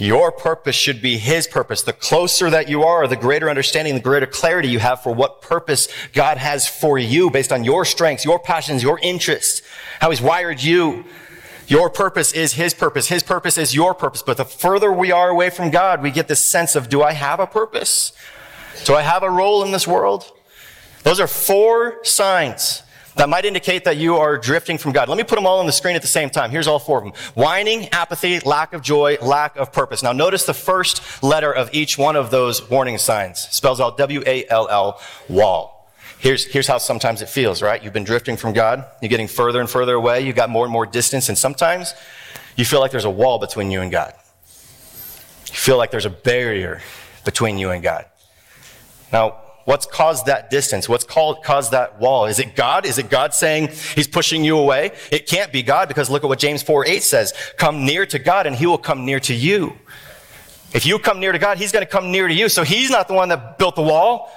Your 0.00 0.32
purpose 0.32 0.74
should 0.76 1.02
be 1.02 1.18
His 1.18 1.46
purpose. 1.46 1.82
The 1.82 1.92
closer 1.92 2.48
that 2.48 2.70
you 2.70 2.84
are, 2.84 3.06
the 3.06 3.16
greater 3.16 3.50
understanding, 3.50 3.92
the 3.92 4.00
greater 4.00 4.26
clarity 4.26 4.68
you 4.68 4.78
have 4.78 5.02
for 5.02 5.14
what 5.14 5.42
purpose 5.42 5.88
God 6.14 6.38
has 6.38 6.66
for 6.66 6.98
you 6.98 7.30
based 7.30 7.52
on 7.52 7.64
your 7.64 7.84
strengths, 7.84 8.24
your 8.24 8.38
passions, 8.38 8.82
your 8.82 8.98
interests, 9.00 9.60
how 10.00 10.08
He's 10.08 10.22
wired 10.22 10.62
you. 10.62 11.04
Your 11.68 11.90
purpose 11.90 12.32
is 12.32 12.54
His 12.54 12.72
purpose. 12.72 13.08
His 13.08 13.22
purpose 13.22 13.58
is 13.58 13.74
your 13.74 13.92
purpose. 13.92 14.22
But 14.22 14.38
the 14.38 14.44
further 14.46 14.90
we 14.90 15.12
are 15.12 15.28
away 15.28 15.50
from 15.50 15.70
God, 15.70 16.02
we 16.02 16.10
get 16.10 16.28
this 16.28 16.42
sense 16.42 16.74
of, 16.74 16.88
do 16.88 17.02
I 17.02 17.12
have 17.12 17.38
a 17.38 17.46
purpose? 17.46 18.12
Do 18.84 18.94
I 18.94 19.02
have 19.02 19.22
a 19.22 19.30
role 19.30 19.62
in 19.62 19.70
this 19.70 19.86
world? 19.86 20.32
Those 21.02 21.20
are 21.20 21.26
four 21.26 22.02
signs 22.04 22.82
that 23.20 23.28
might 23.28 23.44
indicate 23.44 23.84
that 23.84 23.98
you 23.98 24.16
are 24.16 24.38
drifting 24.38 24.78
from 24.78 24.92
God. 24.92 25.10
Let 25.10 25.18
me 25.18 25.24
put 25.24 25.34
them 25.34 25.44
all 25.44 25.58
on 25.58 25.66
the 25.66 25.72
screen 25.72 25.94
at 25.94 26.00
the 26.00 26.08
same 26.08 26.30
time. 26.30 26.50
Here's 26.50 26.66
all 26.66 26.78
four 26.78 26.96
of 26.96 27.04
them. 27.04 27.12
Whining, 27.34 27.90
apathy, 27.90 28.40
lack 28.40 28.72
of 28.72 28.80
joy, 28.80 29.18
lack 29.20 29.56
of 29.56 29.74
purpose. 29.74 30.02
Now 30.02 30.12
notice 30.12 30.46
the 30.46 30.54
first 30.54 31.22
letter 31.22 31.52
of 31.52 31.68
each 31.74 31.98
one 31.98 32.16
of 32.16 32.30
those 32.30 32.70
warning 32.70 32.96
signs. 32.96 33.40
spells 33.50 33.78
out 33.78 33.98
W-A-L-L, 33.98 35.00
wall. 35.28 35.92
Here's, 36.18 36.46
here's 36.46 36.66
how 36.66 36.78
sometimes 36.78 37.20
it 37.20 37.28
feels, 37.28 37.60
right? 37.60 37.84
You've 37.84 37.92
been 37.92 38.04
drifting 38.04 38.38
from 38.38 38.54
God. 38.54 38.86
You're 39.02 39.10
getting 39.10 39.28
further 39.28 39.60
and 39.60 39.68
further 39.68 39.96
away. 39.96 40.22
You've 40.22 40.36
got 40.36 40.48
more 40.48 40.64
and 40.64 40.72
more 40.72 40.86
distance. 40.86 41.28
And 41.28 41.36
sometimes 41.36 41.92
you 42.56 42.64
feel 42.64 42.80
like 42.80 42.90
there's 42.90 43.04
a 43.04 43.10
wall 43.10 43.38
between 43.38 43.70
you 43.70 43.82
and 43.82 43.92
God. 43.92 44.14
You 45.46 45.56
feel 45.56 45.76
like 45.76 45.90
there's 45.90 46.06
a 46.06 46.10
barrier 46.10 46.80
between 47.26 47.58
you 47.58 47.68
and 47.68 47.82
God. 47.82 48.06
Now, 49.12 49.42
What's 49.70 49.86
caused 49.86 50.26
that 50.26 50.50
distance? 50.50 50.88
What's 50.88 51.04
called, 51.04 51.44
caused 51.44 51.70
that 51.70 52.00
wall? 52.00 52.26
Is 52.26 52.40
it 52.40 52.56
God? 52.56 52.84
Is 52.84 52.98
it 52.98 53.08
God 53.08 53.32
saying 53.32 53.68
he's 53.94 54.08
pushing 54.08 54.42
you 54.42 54.58
away? 54.58 54.90
It 55.12 55.28
can't 55.28 55.52
be 55.52 55.62
God 55.62 55.86
because 55.86 56.10
look 56.10 56.24
at 56.24 56.26
what 56.26 56.40
James 56.40 56.60
4 56.60 56.88
8 56.88 57.00
says. 57.04 57.32
Come 57.56 57.84
near 57.84 58.04
to 58.06 58.18
God 58.18 58.48
and 58.48 58.56
he 58.56 58.66
will 58.66 58.78
come 58.78 59.06
near 59.06 59.20
to 59.20 59.32
you. 59.32 59.78
If 60.74 60.86
you 60.86 60.98
come 60.98 61.20
near 61.20 61.30
to 61.30 61.38
God, 61.38 61.56
he's 61.56 61.70
going 61.70 61.86
to 61.86 61.88
come 61.88 62.10
near 62.10 62.26
to 62.26 62.34
you. 62.34 62.48
So 62.48 62.64
he's 62.64 62.90
not 62.90 63.06
the 63.06 63.14
one 63.14 63.28
that 63.28 63.58
built 63.58 63.76
the 63.76 63.82
wall. 63.82 64.32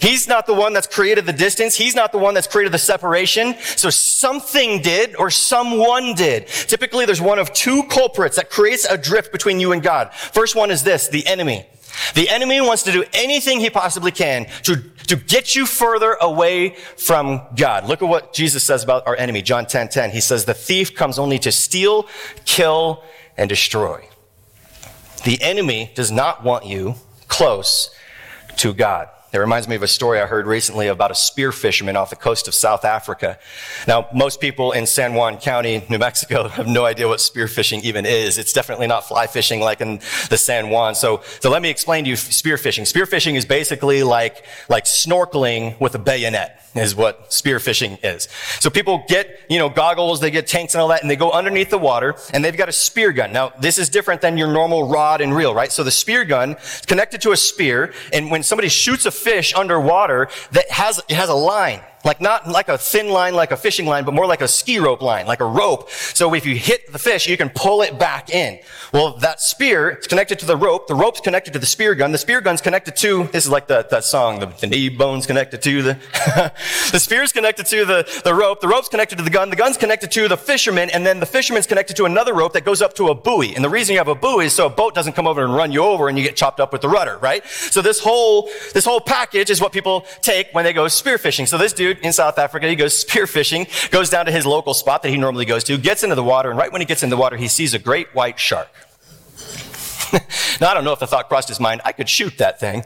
He's 0.00 0.26
not 0.26 0.46
the 0.46 0.54
one 0.54 0.72
that's 0.72 0.86
created 0.86 1.26
the 1.26 1.34
distance. 1.34 1.76
He's 1.76 1.94
not 1.94 2.10
the 2.10 2.18
one 2.18 2.32
that's 2.32 2.46
created 2.46 2.72
the 2.72 2.78
separation. 2.78 3.56
So 3.60 3.90
something 3.90 4.80
did 4.80 5.16
or 5.16 5.28
someone 5.28 6.14
did. 6.14 6.46
Typically, 6.46 7.04
there's 7.04 7.20
one 7.20 7.38
of 7.38 7.52
two 7.52 7.82
culprits 7.90 8.36
that 8.36 8.48
creates 8.48 8.86
a 8.86 8.96
drift 8.96 9.32
between 9.32 9.60
you 9.60 9.72
and 9.72 9.82
God. 9.82 10.14
First 10.14 10.56
one 10.56 10.70
is 10.70 10.82
this, 10.82 11.08
the 11.08 11.26
enemy. 11.26 11.66
The 12.14 12.28
enemy 12.28 12.60
wants 12.60 12.82
to 12.84 12.92
do 12.92 13.04
anything 13.12 13.60
he 13.60 13.70
possibly 13.70 14.10
can 14.10 14.46
to, 14.64 14.76
to 15.06 15.16
get 15.16 15.54
you 15.54 15.66
further 15.66 16.16
away 16.20 16.70
from 16.96 17.42
God. 17.56 17.86
Look 17.86 18.02
at 18.02 18.08
what 18.08 18.32
Jesus 18.32 18.64
says 18.64 18.84
about 18.84 19.06
our 19.06 19.16
enemy, 19.16 19.42
John 19.42 19.66
10, 19.66 19.88
10. 19.88 20.10
He 20.10 20.20
says, 20.20 20.44
the 20.44 20.54
thief 20.54 20.94
comes 20.94 21.18
only 21.18 21.38
to 21.40 21.52
steal, 21.52 22.08
kill, 22.44 23.02
and 23.36 23.48
destroy. 23.48 24.08
The 25.24 25.40
enemy 25.42 25.92
does 25.94 26.10
not 26.10 26.44
want 26.44 26.66
you 26.66 26.94
close 27.28 27.94
to 28.58 28.72
God. 28.72 29.08
It 29.30 29.36
reminds 29.36 29.68
me 29.68 29.76
of 29.76 29.82
a 29.82 29.88
story 29.88 30.20
I 30.20 30.26
heard 30.26 30.46
recently 30.46 30.88
about 30.88 31.10
a 31.10 31.14
spear 31.14 31.52
fisherman 31.52 31.96
off 31.96 32.08
the 32.08 32.16
coast 32.16 32.48
of 32.48 32.54
South 32.54 32.82
Africa. 32.82 33.38
Now, 33.86 34.08
most 34.14 34.40
people 34.40 34.72
in 34.72 34.86
San 34.86 35.12
Juan 35.12 35.36
County, 35.36 35.84
New 35.90 35.98
Mexico, 35.98 36.48
have 36.48 36.66
no 36.66 36.86
idea 36.86 37.06
what 37.08 37.20
spear 37.20 37.46
fishing 37.46 37.82
even 37.82 38.06
is. 38.06 38.38
It's 38.38 38.54
definitely 38.54 38.86
not 38.86 39.06
fly 39.06 39.26
fishing 39.26 39.60
like 39.60 39.82
in 39.82 40.00
the 40.30 40.38
San 40.38 40.70
Juan. 40.70 40.94
So, 40.94 41.22
so 41.40 41.50
let 41.50 41.60
me 41.60 41.68
explain 41.68 42.04
to 42.04 42.10
you 42.10 42.16
spear 42.16 42.56
fishing. 42.56 42.86
Spear 42.86 43.04
fishing 43.04 43.34
is 43.34 43.44
basically 43.44 44.02
like, 44.02 44.46
like 44.70 44.84
snorkeling 44.84 45.78
with 45.78 45.94
a 45.94 45.98
bayonet 45.98 46.58
is 46.74 46.94
what 46.94 47.32
spear 47.32 47.58
fishing 47.58 47.98
is. 48.02 48.28
So 48.60 48.70
people 48.70 49.04
get, 49.08 49.40
you 49.48 49.58
know, 49.58 49.68
goggles, 49.68 50.20
they 50.20 50.30
get 50.30 50.46
tanks 50.46 50.74
and 50.74 50.80
all 50.80 50.88
that, 50.88 51.02
and 51.02 51.10
they 51.10 51.16
go 51.16 51.30
underneath 51.30 51.70
the 51.70 51.78
water, 51.78 52.14
and 52.32 52.44
they've 52.44 52.56
got 52.56 52.68
a 52.68 52.72
spear 52.72 53.12
gun. 53.12 53.32
Now, 53.32 53.52
this 53.60 53.78
is 53.78 53.88
different 53.88 54.20
than 54.20 54.36
your 54.36 54.52
normal 54.52 54.88
rod 54.88 55.20
and 55.20 55.34
reel, 55.34 55.54
right? 55.54 55.72
So 55.72 55.82
the 55.82 55.90
spear 55.90 56.24
gun 56.24 56.52
is 56.52 56.82
connected 56.86 57.20
to 57.22 57.32
a 57.32 57.36
spear, 57.36 57.92
and 58.12 58.30
when 58.30 58.42
somebody 58.42 58.68
shoots 58.68 59.06
a 59.06 59.10
fish 59.18 59.54
underwater, 59.54 60.28
that 60.52 60.70
has, 60.70 61.00
it 61.08 61.14
has 61.14 61.28
a 61.28 61.34
line. 61.34 61.80
Like 62.04 62.20
not 62.20 62.46
like 62.46 62.68
a 62.68 62.78
thin 62.78 63.08
line 63.08 63.34
like 63.34 63.50
a 63.52 63.56
fishing 63.56 63.86
line, 63.86 64.04
but 64.04 64.14
more 64.14 64.26
like 64.26 64.40
a 64.40 64.48
ski 64.48 64.78
rope 64.78 65.02
line, 65.02 65.26
like 65.26 65.40
a 65.40 65.46
rope. 65.46 65.90
So 65.90 66.32
if 66.34 66.46
you 66.46 66.54
hit 66.54 66.92
the 66.92 66.98
fish, 66.98 67.26
you 67.28 67.36
can 67.36 67.50
pull 67.50 67.82
it 67.82 67.98
back 67.98 68.30
in. 68.30 68.60
Well, 68.92 69.16
that 69.18 69.40
spear 69.40 69.90
is 69.90 70.06
connected 70.06 70.38
to 70.40 70.46
the 70.46 70.56
rope. 70.56 70.86
The 70.86 70.94
rope's 70.94 71.20
connected 71.20 71.52
to 71.54 71.58
the 71.58 71.66
spear 71.66 71.94
gun. 71.94 72.12
The 72.12 72.18
spear 72.18 72.40
gun's 72.40 72.60
connected 72.60 72.96
to, 72.96 73.24
this 73.24 73.44
is 73.44 73.50
like 73.50 73.66
that, 73.68 73.90
that 73.90 74.04
song, 74.04 74.40
the, 74.40 74.46
the 74.46 74.66
knee 74.66 74.88
bone's 74.88 75.26
connected 75.26 75.60
to 75.62 75.82
the, 75.82 75.98
the 76.92 76.98
spear's 76.98 77.32
connected 77.32 77.66
to 77.66 77.84
the, 77.84 78.20
the 78.24 78.34
rope. 78.34 78.60
The 78.60 78.68
rope's 78.68 78.88
connected 78.88 79.16
to 79.18 79.24
the 79.24 79.30
gun. 79.30 79.50
The 79.50 79.56
gun's 79.56 79.76
connected 79.76 80.10
to 80.12 80.28
the 80.28 80.36
fisherman. 80.36 80.90
And 80.90 81.04
then 81.04 81.20
the 81.20 81.26
fisherman's 81.26 81.66
connected 81.66 81.96
to 81.96 82.04
another 82.04 82.34
rope 82.34 82.52
that 82.52 82.64
goes 82.64 82.80
up 82.80 82.94
to 82.94 83.08
a 83.08 83.14
buoy. 83.14 83.54
And 83.54 83.64
the 83.64 83.68
reason 83.68 83.94
you 83.94 83.98
have 83.98 84.08
a 84.08 84.14
buoy 84.14 84.46
is 84.46 84.52
so 84.52 84.66
a 84.66 84.70
boat 84.70 84.94
doesn't 84.94 85.14
come 85.14 85.26
over 85.26 85.44
and 85.44 85.54
run 85.54 85.72
you 85.72 85.82
over 85.82 86.08
and 86.08 86.16
you 86.16 86.24
get 86.24 86.36
chopped 86.36 86.60
up 86.60 86.72
with 86.72 86.82
the 86.82 86.88
rudder, 86.88 87.18
right? 87.18 87.44
So 87.46 87.82
this 87.82 88.00
whole, 88.00 88.48
this 88.72 88.84
whole 88.84 89.00
package 89.00 89.50
is 89.50 89.60
what 89.60 89.72
people 89.72 90.06
take 90.22 90.48
when 90.52 90.64
they 90.64 90.72
go 90.72 90.86
spear 90.88 91.18
fishing. 91.18 91.46
So 91.46 91.58
this 91.58 91.72
dude 91.72 91.87
in 91.90 92.12
South 92.12 92.38
Africa, 92.38 92.68
he 92.68 92.76
goes 92.76 93.04
spearfishing, 93.04 93.90
goes 93.90 94.10
down 94.10 94.26
to 94.26 94.32
his 94.32 94.46
local 94.46 94.74
spot 94.74 95.02
that 95.02 95.10
he 95.10 95.16
normally 95.16 95.44
goes 95.44 95.64
to, 95.64 95.78
gets 95.78 96.02
into 96.02 96.14
the 96.14 96.24
water, 96.24 96.50
and 96.50 96.58
right 96.58 96.70
when 96.70 96.80
he 96.80 96.86
gets 96.86 97.02
in 97.02 97.10
the 97.10 97.16
water, 97.16 97.36
he 97.36 97.48
sees 97.48 97.74
a 97.74 97.78
great 97.78 98.14
white 98.14 98.38
shark. 98.38 98.68
now, 100.60 100.70
I 100.70 100.74
don't 100.74 100.84
know 100.84 100.92
if 100.92 101.00
the 101.00 101.06
thought 101.06 101.28
crossed 101.28 101.48
his 101.48 101.60
mind, 101.60 101.80
I 101.84 101.92
could 101.92 102.08
shoot 102.08 102.38
that 102.38 102.58
thing. 102.58 102.84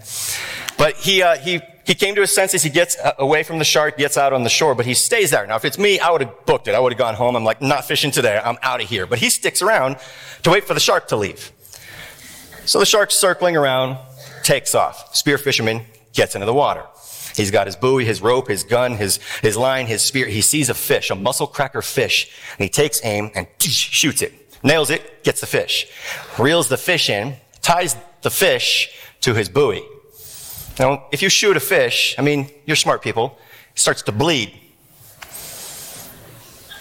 But 0.76 0.96
he, 0.96 1.22
uh, 1.22 1.36
he, 1.36 1.60
he 1.84 1.94
came 1.94 2.14
to 2.14 2.20
his 2.20 2.34
senses. 2.34 2.62
He 2.62 2.70
gets 2.70 2.98
uh, 2.98 3.12
away 3.18 3.42
from 3.42 3.58
the 3.58 3.64
shark, 3.64 3.96
gets 3.96 4.16
out 4.16 4.32
on 4.32 4.42
the 4.42 4.50
shore, 4.50 4.74
but 4.74 4.86
he 4.86 4.94
stays 4.94 5.30
there. 5.30 5.46
Now, 5.46 5.56
if 5.56 5.64
it's 5.64 5.78
me, 5.78 6.00
I 6.00 6.10
would 6.10 6.20
have 6.20 6.46
booked 6.46 6.68
it. 6.68 6.74
I 6.74 6.80
would 6.80 6.92
have 6.92 6.98
gone 6.98 7.14
home. 7.14 7.36
I'm 7.36 7.44
like, 7.44 7.62
not 7.62 7.84
fishing 7.84 8.10
today. 8.10 8.40
I'm 8.42 8.58
out 8.62 8.82
of 8.82 8.88
here. 8.88 9.06
But 9.06 9.18
he 9.18 9.30
sticks 9.30 9.62
around 9.62 9.96
to 10.42 10.50
wait 10.50 10.64
for 10.64 10.74
the 10.74 10.80
shark 10.80 11.08
to 11.08 11.16
leave. 11.16 11.52
So 12.64 12.78
the 12.78 12.86
shark's 12.86 13.14
circling 13.14 13.56
around, 13.56 13.98
takes 14.42 14.74
off. 14.74 15.14
Spear 15.14 15.38
fisherman 15.38 15.82
gets 16.12 16.34
into 16.34 16.46
the 16.46 16.54
water. 16.54 16.84
He's 17.36 17.50
got 17.50 17.66
his 17.66 17.76
buoy, 17.76 18.04
his 18.04 18.20
rope, 18.20 18.48
his 18.48 18.64
gun, 18.64 18.96
his, 18.96 19.18
his 19.40 19.56
line, 19.56 19.86
his 19.86 20.02
spear. 20.02 20.26
He 20.26 20.40
sees 20.42 20.68
a 20.68 20.74
fish, 20.74 21.10
a 21.10 21.14
musselcracker 21.14 21.84
fish, 21.84 22.30
and 22.58 22.64
he 22.64 22.68
takes 22.68 23.00
aim 23.04 23.30
and 23.34 23.46
shoots 23.60 24.22
it. 24.22 24.34
Nails 24.62 24.90
it, 24.90 25.24
gets 25.24 25.40
the 25.40 25.46
fish. 25.46 25.88
Reels 26.38 26.68
the 26.68 26.76
fish 26.76 27.10
in, 27.10 27.36
ties 27.62 27.96
the 28.22 28.30
fish 28.30 28.96
to 29.22 29.34
his 29.34 29.48
buoy. 29.48 29.82
Now, 30.78 31.06
if 31.12 31.22
you 31.22 31.28
shoot 31.28 31.56
a 31.56 31.60
fish, 31.60 32.14
I 32.18 32.22
mean, 32.22 32.50
you're 32.66 32.76
smart 32.76 33.02
people, 33.02 33.38
it 33.72 33.78
starts 33.78 34.02
to 34.02 34.12
bleed. 34.12 34.58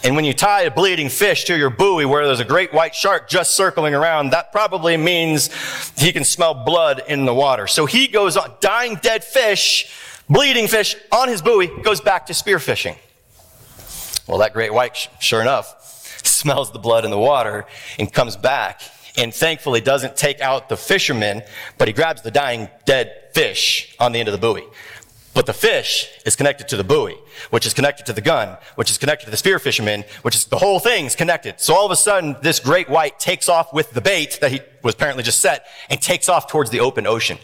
And 0.03 0.15
when 0.15 0.25
you 0.25 0.33
tie 0.33 0.63
a 0.63 0.71
bleeding 0.71 1.09
fish 1.09 1.43
to 1.45 1.55
your 1.55 1.69
buoy 1.69 2.05
where 2.05 2.25
there's 2.25 2.39
a 2.39 2.45
great 2.45 2.73
white 2.73 2.95
shark 2.95 3.29
just 3.29 3.51
circling 3.51 3.93
around, 3.93 4.31
that 4.31 4.51
probably 4.51 4.97
means 4.97 5.51
he 5.99 6.11
can 6.11 6.23
smell 6.23 6.55
blood 6.55 7.03
in 7.07 7.25
the 7.25 7.33
water. 7.33 7.67
So 7.67 7.85
he 7.85 8.07
goes 8.07 8.35
on, 8.35 8.53
dying 8.61 8.95
dead 8.95 9.23
fish, 9.23 9.93
bleeding 10.31 10.67
fish 10.67 10.95
on 11.11 11.27
his 11.27 11.41
buoy, 11.41 11.67
goes 11.81 12.01
back 12.01 12.27
to 12.27 12.33
spearfishing. 12.33 12.97
Well, 14.27 14.39
that 14.39 14.53
great 14.53 14.73
white, 14.73 15.09
sure 15.19 15.41
enough, 15.41 15.77
smells 16.25 16.71
the 16.71 16.79
blood 16.79 17.05
in 17.05 17.11
the 17.11 17.19
water 17.19 17.65
and 17.99 18.11
comes 18.11 18.37
back 18.37 18.81
and 19.17 19.33
thankfully 19.33 19.81
doesn't 19.81 20.15
take 20.15 20.39
out 20.39 20.69
the 20.69 20.77
fisherman, 20.77 21.43
but 21.77 21.89
he 21.89 21.93
grabs 21.93 22.21
the 22.21 22.31
dying 22.31 22.69
dead 22.85 23.13
fish 23.33 23.93
on 23.99 24.13
the 24.13 24.19
end 24.19 24.29
of 24.29 24.31
the 24.31 24.37
buoy. 24.37 24.63
But 25.33 25.45
the 25.45 25.53
fish 25.53 26.09
is 26.25 26.35
connected 26.35 26.67
to 26.69 26.77
the 26.77 26.83
buoy, 26.83 27.17
which 27.51 27.65
is 27.65 27.73
connected 27.73 28.05
to 28.05 28.13
the 28.13 28.21
gun, 28.21 28.57
which 28.75 28.91
is 28.91 28.97
connected 28.97 29.25
to 29.25 29.31
the 29.31 29.37
spear 29.37 29.59
fisherman, 29.59 30.03
which 30.23 30.35
is 30.35 30.45
the 30.45 30.57
whole 30.57 30.79
thing's 30.79 31.15
connected. 31.15 31.59
So 31.59 31.73
all 31.73 31.85
of 31.85 31.91
a 31.91 31.95
sudden, 31.95 32.35
this 32.41 32.59
great 32.59 32.89
white 32.89 33.19
takes 33.19 33.47
off 33.47 33.73
with 33.73 33.91
the 33.91 34.01
bait 34.01 34.39
that 34.41 34.51
he 34.51 34.61
was 34.83 34.95
apparently 34.95 35.23
just 35.23 35.39
set 35.39 35.65
and 35.89 36.01
takes 36.01 36.29
off 36.29 36.47
towards 36.47 36.69
the 36.69 36.79
open 36.79 37.07
ocean. 37.07 37.37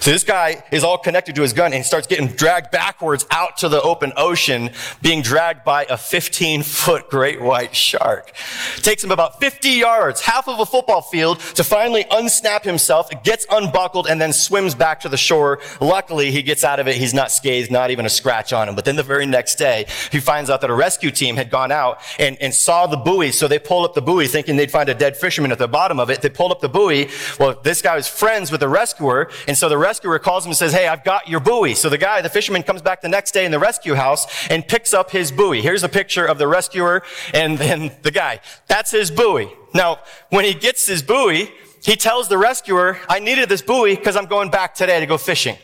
So 0.00 0.10
this 0.10 0.24
guy 0.24 0.64
is 0.70 0.84
all 0.84 0.98
connected 0.98 1.34
to 1.36 1.42
his 1.42 1.52
gun 1.52 1.72
and 1.72 1.84
starts 1.84 2.06
getting 2.06 2.28
dragged 2.28 2.70
backwards 2.70 3.26
out 3.30 3.56
to 3.58 3.68
the 3.68 3.80
open 3.82 4.12
ocean, 4.16 4.70
being 5.02 5.22
dragged 5.22 5.64
by 5.64 5.84
a 5.84 5.96
15 5.96 6.62
foot 6.62 7.08
great 7.10 7.40
white 7.40 7.74
shark. 7.74 8.32
It 8.76 8.82
takes 8.82 9.02
him 9.02 9.10
about 9.10 9.40
50 9.40 9.68
yards, 9.70 10.20
half 10.20 10.48
of 10.48 10.60
a 10.60 10.66
football 10.66 11.02
field 11.02 11.40
to 11.54 11.64
finally 11.64 12.04
unsnap 12.04 12.64
himself, 12.64 13.10
gets 13.22 13.46
unbuckled 13.50 14.06
and 14.06 14.20
then 14.20 14.32
swims 14.32 14.74
back 14.74 15.00
to 15.00 15.08
the 15.08 15.16
shore. 15.16 15.60
Luckily, 15.80 16.30
he 16.30 16.42
gets 16.42 16.64
out 16.64 16.80
of 16.80 16.88
it. 16.88 16.96
He's 16.96 17.14
not 17.14 17.30
scathed, 17.30 17.70
not 17.70 17.90
even 17.90 18.06
a 18.06 18.10
scratch 18.10 18.52
on 18.52 18.68
him. 18.68 18.74
But 18.74 18.84
then 18.84 18.96
the 18.96 19.02
very 19.02 19.26
next 19.26 19.56
day, 19.56 19.86
he 20.10 20.20
finds 20.20 20.50
out 20.50 20.60
that 20.60 20.70
a 20.70 20.74
rescue 20.74 21.10
team 21.10 21.36
had 21.36 21.50
gone 21.50 21.72
out 21.72 22.00
and, 22.18 22.36
and 22.40 22.54
saw 22.54 22.86
the 22.86 22.96
buoy. 22.96 23.32
So 23.32 23.48
they 23.48 23.58
pulled 23.58 23.84
up 23.84 23.94
the 23.94 24.02
buoy 24.02 24.26
thinking 24.26 24.56
they'd 24.56 24.70
find 24.70 24.88
a 24.88 24.94
dead 24.94 25.16
fisherman 25.16 25.52
at 25.52 25.58
the 25.58 25.68
bottom 25.68 25.98
of 25.98 26.10
it. 26.10 26.22
They 26.22 26.28
pulled 26.28 26.52
up 26.52 26.60
the 26.60 26.68
buoy 26.68 26.83
buoy. 26.84 27.08
Well, 27.38 27.58
this 27.62 27.82
guy 27.82 27.96
was 27.96 28.08
friends 28.08 28.50
with 28.50 28.60
the 28.60 28.68
rescuer. 28.68 29.30
And 29.48 29.56
so 29.56 29.68
the 29.68 29.78
rescuer 29.78 30.18
calls 30.18 30.44
him 30.44 30.50
and 30.50 30.56
says, 30.56 30.72
Hey, 30.72 30.86
I've 30.86 31.04
got 31.04 31.28
your 31.28 31.40
buoy. 31.40 31.74
So 31.74 31.88
the 31.88 31.98
guy, 31.98 32.20
the 32.20 32.28
fisherman 32.28 32.62
comes 32.62 32.82
back 32.82 33.00
the 33.00 33.08
next 33.08 33.32
day 33.32 33.44
in 33.44 33.50
the 33.50 33.58
rescue 33.58 33.94
house 33.94 34.26
and 34.48 34.66
picks 34.66 34.92
up 34.92 35.10
his 35.10 35.32
buoy. 35.32 35.62
Here's 35.62 35.82
a 35.82 35.88
picture 35.88 36.26
of 36.26 36.38
the 36.38 36.46
rescuer 36.46 37.02
and 37.32 37.58
then 37.58 37.92
the 38.02 38.10
guy. 38.10 38.40
That's 38.66 38.90
his 38.90 39.10
buoy. 39.10 39.50
Now, 39.72 40.00
when 40.30 40.44
he 40.44 40.54
gets 40.54 40.86
his 40.86 41.02
buoy, 41.02 41.50
he 41.82 41.96
tells 41.96 42.28
the 42.28 42.38
rescuer, 42.38 42.98
I 43.08 43.18
needed 43.18 43.48
this 43.48 43.62
buoy 43.62 43.96
because 43.96 44.16
I'm 44.16 44.26
going 44.26 44.50
back 44.50 44.74
today 44.74 45.00
to 45.00 45.06
go 45.06 45.18
fishing. 45.18 45.56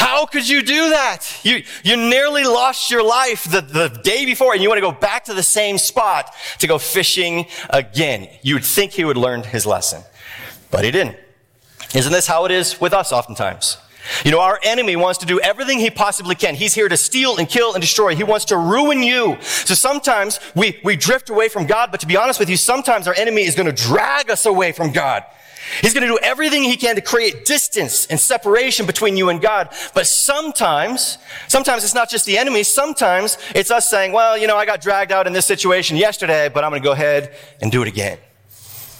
How 0.00 0.24
could 0.24 0.48
you 0.48 0.62
do 0.62 0.88
that? 0.88 1.40
You, 1.42 1.62
you 1.84 1.94
nearly 1.94 2.44
lost 2.44 2.90
your 2.90 3.02
life 3.06 3.44
the, 3.44 3.60
the 3.60 3.88
day 4.02 4.24
before 4.24 4.54
and 4.54 4.62
you 4.62 4.68
want 4.70 4.78
to 4.78 4.80
go 4.80 4.92
back 4.92 5.26
to 5.26 5.34
the 5.34 5.42
same 5.42 5.76
spot 5.76 6.34
to 6.60 6.66
go 6.66 6.78
fishing 6.78 7.44
again. 7.68 8.30
You 8.40 8.54
would 8.54 8.64
think 8.64 8.92
he 8.92 9.04
would 9.04 9.18
learn 9.18 9.42
his 9.42 9.66
lesson, 9.66 10.02
but 10.70 10.86
he 10.86 10.90
didn't. 10.90 11.18
Isn't 11.94 12.12
this 12.12 12.26
how 12.26 12.46
it 12.46 12.50
is 12.50 12.80
with 12.80 12.94
us 12.94 13.12
oftentimes? 13.12 13.76
You 14.24 14.30
know, 14.30 14.40
our 14.40 14.58
enemy 14.62 14.96
wants 14.96 15.18
to 15.18 15.26
do 15.26 15.38
everything 15.38 15.78
he 15.78 15.90
possibly 15.90 16.34
can. 16.34 16.54
He's 16.54 16.72
here 16.72 16.88
to 16.88 16.96
steal 16.96 17.36
and 17.36 17.46
kill 17.46 17.74
and 17.74 17.82
destroy. 17.82 18.16
He 18.16 18.24
wants 18.24 18.46
to 18.46 18.56
ruin 18.56 19.02
you. 19.02 19.36
So 19.42 19.74
sometimes 19.74 20.40
we, 20.56 20.80
we 20.82 20.96
drift 20.96 21.28
away 21.28 21.50
from 21.50 21.66
God, 21.66 21.90
but 21.90 22.00
to 22.00 22.06
be 22.06 22.16
honest 22.16 22.40
with 22.40 22.48
you, 22.48 22.56
sometimes 22.56 23.06
our 23.06 23.14
enemy 23.14 23.42
is 23.42 23.54
going 23.54 23.66
to 23.66 23.84
drag 23.86 24.30
us 24.30 24.46
away 24.46 24.72
from 24.72 24.92
God. 24.92 25.24
He's 25.80 25.94
going 25.94 26.06
to 26.06 26.12
do 26.12 26.18
everything 26.22 26.62
he 26.62 26.76
can 26.76 26.96
to 26.96 27.00
create 27.00 27.44
distance 27.44 28.06
and 28.06 28.18
separation 28.18 28.86
between 28.86 29.16
you 29.16 29.28
and 29.28 29.40
God. 29.40 29.72
But 29.94 30.06
sometimes, 30.06 31.18
sometimes 31.48 31.84
it's 31.84 31.94
not 31.94 32.10
just 32.10 32.26
the 32.26 32.38
enemy. 32.38 32.62
Sometimes 32.62 33.38
it's 33.54 33.70
us 33.70 33.88
saying, 33.88 34.12
well, 34.12 34.36
you 34.36 34.46
know, 34.46 34.56
I 34.56 34.66
got 34.66 34.80
dragged 34.80 35.12
out 35.12 35.26
in 35.26 35.32
this 35.32 35.46
situation 35.46 35.96
yesterday, 35.96 36.48
but 36.48 36.64
I'm 36.64 36.70
going 36.70 36.82
to 36.82 36.86
go 36.86 36.92
ahead 36.92 37.34
and 37.60 37.70
do 37.70 37.82
it 37.82 37.88
again. 37.88 38.18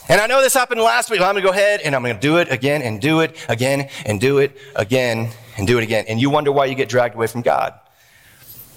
And 0.09 0.21
I 0.21 0.27
know 0.27 0.43
this 0.43 0.55
happened 0.55 0.81
last 0.81 1.11
week. 1.11 1.21
I'm 1.21 1.35
going 1.35 1.37
to 1.37 1.43
go 1.43 1.51
ahead 1.51 1.81
and 1.83 1.95
I'm 1.95 2.03
going 2.03 2.15
to 2.15 2.21
do 2.21 2.39
it 2.39 2.51
again 2.51 2.83
and 2.83 3.01
do 3.01 3.21
it 3.21 3.37
again 3.49 3.89
and 4.05 4.21
do 4.21 4.39
it 4.39 4.57
again 4.75 5.31
and 5.57 5.67
do 5.67 5.79
it 5.79 5.85
again. 5.85 6.05
And 6.09 6.21
you 6.21 6.31
wonder 6.31 6.51
why 6.51 6.67
you 6.67 6.75
get 6.75 6.89
dragged 6.89 7.15
away 7.15 7.29
from 7.29 7.43
God. 7.43 7.75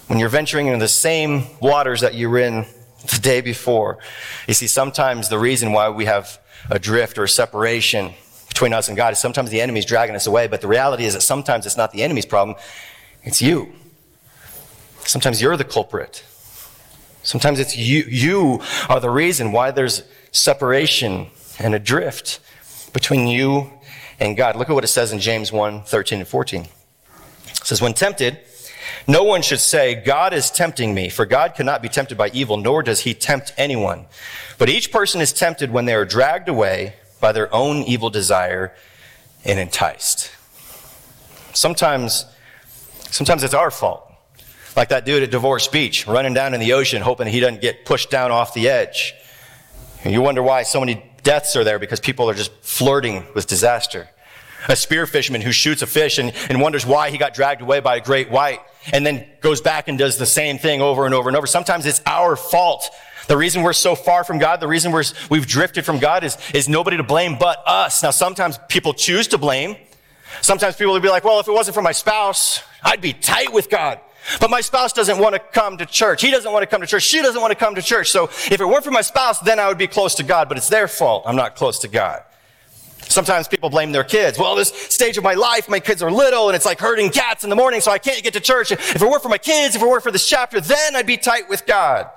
When 0.08 0.19
you're 0.19 0.29
venturing 0.29 0.67
into 0.67 0.79
the 0.79 0.88
same 0.88 1.45
waters 1.60 2.01
that 2.01 2.13
you 2.13 2.29
were 2.29 2.38
in 2.39 2.65
the 3.10 3.19
day 3.19 3.41
before. 3.41 3.97
You 4.47 4.53
see, 4.53 4.67
sometimes 4.67 5.29
the 5.29 5.39
reason 5.39 5.71
why 5.71 5.89
we 5.89 6.06
have 6.06 6.39
a 6.69 6.80
drift 6.80 7.17
or 7.17 7.23
a 7.23 7.30
separation 7.30 8.13
between 8.47 8.73
us 8.73 8.88
and 8.88 8.95
God 8.95 9.13
is 9.13 9.19
sometimes 9.19 9.49
the 9.49 9.62
enemy's 9.62 9.86
dragging 9.86 10.15
us 10.15 10.28
away, 10.28 10.47
but 10.47 10.62
the 10.62 10.67
reality 10.67 11.06
is 11.06 11.13
that 11.13 11.21
sometimes 11.21 11.65
it's 11.65 11.78
not 11.78 11.91
the 11.91 12.04
enemy's 12.04 12.26
problem, 12.26 12.58
it's 13.23 13.41
you. 13.41 13.73
Sometimes 14.99 15.41
you're 15.41 15.58
the 15.58 15.63
culprit. 15.63 16.23
Sometimes 17.23 17.60
it's 17.60 17.76
you, 17.76 18.04
you 18.08 18.62
are 18.89 18.99
the 18.99 19.10
reason 19.10 19.52
why 19.52 19.71
there's 19.71 20.04
separation 20.32 21.28
and 21.60 21.73
a 21.73 21.80
drift 21.80 22.39
between 22.93 23.28
you 23.28 23.71
and 24.19 24.38
God. 24.38 24.56
Look 24.56 24.69
at 24.69 24.73
what 24.73 24.84
it 24.84 24.88
says 24.88 25.12
in 25.12 25.19
James 25.19 25.52
1 25.52 25.84
13 25.84 26.19
and 26.19 26.28
14. 26.28 26.62
It 26.62 26.69
says, 27.63 27.82
When 27.82 27.93
tempted, 27.93 28.39
no 29.08 29.24
one 29.24 29.41
should 29.41 29.60
say, 29.60 29.96
God 29.96 30.34
is 30.34 30.50
tempting 30.50 30.93
me, 30.93 31.10
for 31.10 31.26
God 31.26 31.56
cannot 31.56 31.82
be 31.82 31.89
tempted 31.89 32.17
by 32.17 32.30
evil, 32.34 32.58
nor 32.58 32.84
does 32.84 33.02
he 33.02 33.13
tempt 33.13 33.54
anyone. 33.58 34.06
But 34.58 34.69
each 34.69 34.91
person 34.91 35.22
is 35.22 35.34
tempted 35.34 35.72
when 35.72 35.86
they 35.86 35.93
are 35.93 36.06
dragged 36.06 36.50
away 36.50 36.96
by 37.19 37.32
their 37.32 37.54
own 37.54 37.84
evil 37.84 38.10
desire 38.10 38.74
and 39.46 39.60
enticed. 39.60 40.32
Sometimes, 41.54 42.26
sometimes 43.12 43.43
it's 43.43 43.54
our 43.54 43.72
fault. 43.72 44.10
Like 44.76 44.89
that 44.89 45.06
dude 45.06 45.24
at 45.24 45.32
Divorce 45.32 45.67
Beach, 45.67 46.08
running 46.08 46.34
down 46.34 46.54
in 46.54 46.60
the 46.60 46.74
ocean, 46.74 47.02
hoping 47.02 47.28
he 47.28 47.39
doesn't 47.39 47.62
get 47.62 47.86
pushed 47.86 48.10
down 48.10 48.32
off 48.32 48.54
the 48.54 48.69
edge. 48.69 49.13
And 50.04 50.13
you 50.13 50.22
wonder 50.22 50.41
why 50.41 50.63
so 50.63 50.80
many 50.80 51.04
deaths 51.22 51.56
are 51.56 51.63
there 51.63 51.80
because 51.80 52.00
people 52.00 52.30
are 52.30 52.34
just 52.34 52.52
flirting 52.62 53.26
with 53.36 53.48
disaster. 53.48 54.10
A 54.69 54.76
spear 54.76 55.06
fisherman 55.06 55.41
who 55.41 55.52
shoots 55.52 55.82
a 55.82 55.88
fish 55.88 56.17
and, 56.17 56.34
and 56.49 56.62
wonders 56.62 56.86
why 56.86 57.10
he 57.10 57.17
got 57.17 57.34
dragged 57.34 57.62
away 57.62 57.80
by 57.80 57.97
a 57.97 58.02
great 58.02 58.30
white 58.30 58.62
and 58.91 59.06
then 59.06 59.28
goes 59.41 59.62
back 59.62 59.88
and 59.88 59.97
does 59.97 60.17
the 60.17 60.26
same 60.26 60.58
thing 60.58 60.82
over 60.82 61.06
and 61.06 61.13
over 61.13 61.30
and 61.30 61.38
over. 61.38 61.47
Sometimes 61.47 61.86
it's 61.86 62.02
our 62.06 62.36
fault. 62.36 62.89
The 63.28 63.38
reason 63.38 63.62
we're 63.63 63.73
so 63.73 63.95
far 63.95 64.23
from 64.23 64.38
God, 64.38 64.60
the 64.60 64.67
reason 64.67 64.91
we're, 64.91 65.04
we've 65.30 65.47
drifted 65.47 65.86
from 65.86 65.99
God 65.99 66.23
is, 66.23 66.38
is 66.54 66.67
nobody 66.67 66.97
to 66.97 67.04
blame 67.04 67.38
but 67.39 67.63
us. 67.65 68.04
Now, 68.04 68.12
sometimes 68.12 68.60
people 68.67 68.93
choose 68.93 69.28
to 69.30 69.38
blame. 69.38 69.78
Sometimes 70.41 70.76
people 70.76 70.93
will 70.93 70.99
be 70.99 71.10
like, 71.10 71.23
well, 71.23 71.39
if 71.39 71.47
it 71.47 71.54
wasn't 71.54 71.76
for 71.76 71.82
my 71.82 71.91
spouse, 71.91 72.62
I'd 72.84 73.02
be 73.02 73.13
tight 73.13 73.54
with 73.54 73.69
God. 73.69 73.99
But 74.39 74.49
my 74.49 74.62
spouse 74.62 74.93
doesn't 74.93 75.19
want 75.19 75.36
to 75.36 75.39
come 75.39 75.78
to 75.78 75.86
church. 75.86 76.21
He 76.21 76.32
doesn't 76.32 76.52
want 76.52 76.63
to 76.63 76.67
come 76.67 76.82
to 76.82 76.88
church. 76.88 77.04
She 77.04 77.21
doesn't 77.21 77.41
want 77.41 77.52
to 77.52 77.58
come 77.58 77.76
to 77.76 77.82
church. 77.82 78.10
So 78.10 78.26
if 78.26 78.60
it 78.60 78.65
weren't 78.65 78.84
for 78.84 78.91
my 78.91 79.02
spouse, 79.02 79.39
then 79.39 79.60
I 79.60 79.67
would 79.67 79.78
be 79.78 79.88
close 79.88 80.15
to 80.15 80.23
God, 80.23 80.47
but 80.47 80.58
it's 80.58 80.69
their 80.69 80.88
fault. 80.88 81.23
I'm 81.26 81.36
not 81.36 81.56
close 81.56 81.80
to 81.80 81.88
God. 81.88 82.23
Sometimes 83.10 83.48
people 83.48 83.70
blame 83.70 83.92
their 83.92 84.04
kids. 84.04 84.39
Well, 84.39 84.56
this 84.56 84.70
stage 84.70 85.18
of 85.18 85.24
my 85.24 85.34
life, 85.34 85.70
my 85.70 85.80
kids 85.80 86.02
are 86.02 86.12
little 86.12 86.50
and 86.50 86.56
it's 86.56 86.66
like 86.66 86.80
herding 86.80 87.10
cats 87.10 87.44
in 87.44 87.50
the 87.50 87.56
morning, 87.56 87.82
so 87.82 87.92
I 87.92 87.98
can't 87.98 88.24
get 88.24 88.34
to 88.34 88.39
church. 88.39 88.72
If 88.72 88.96
it 88.96 89.02
weren't 89.02 89.22
for 89.22 89.30
my 89.30 89.38
kids, 89.38 89.76
if 89.76 89.82
it 89.82 89.88
weren't 89.88 90.04
for 90.04 90.12
this 90.12 90.28
chapter, 90.28 90.60
then 90.60 90.96
I'd 90.96 91.06
be 91.06 91.18
tight 91.18 91.50
with 91.50 91.66
God. 91.66 92.10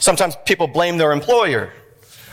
Sometimes 0.00 0.36
people 0.44 0.66
blame 0.66 0.98
their 0.98 1.12
employer. 1.12 1.72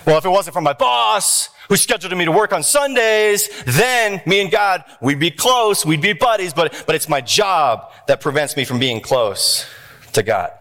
Well, 0.06 0.18
if 0.18 0.26
it 0.26 0.30
wasn't 0.30 0.54
for 0.54 0.62
my 0.62 0.74
boss 0.74 1.50
who 1.68 1.76
scheduled 1.76 2.16
me 2.16 2.26
to 2.26 2.32
work 2.32 2.54
on 2.54 2.62
Sundays, 2.62 3.50
then 3.66 4.22
me 4.26 4.42
and 4.42 4.52
God, 4.52 4.84
we'd 5.02 5.20
be 5.20 5.32
close, 5.32 5.86
we'd 5.86 6.02
be 6.02 6.14
buddies, 6.14 6.54
but, 6.54 6.84
but 6.86 6.96
it's 6.96 7.10
my 7.10 7.22
job 7.22 7.92
that 8.08 8.22
prevents 8.22 8.56
me 8.56 8.66
from 8.66 8.78
being 8.78 9.02
close 9.02 9.66
to 10.14 10.22
God. 10.22 10.52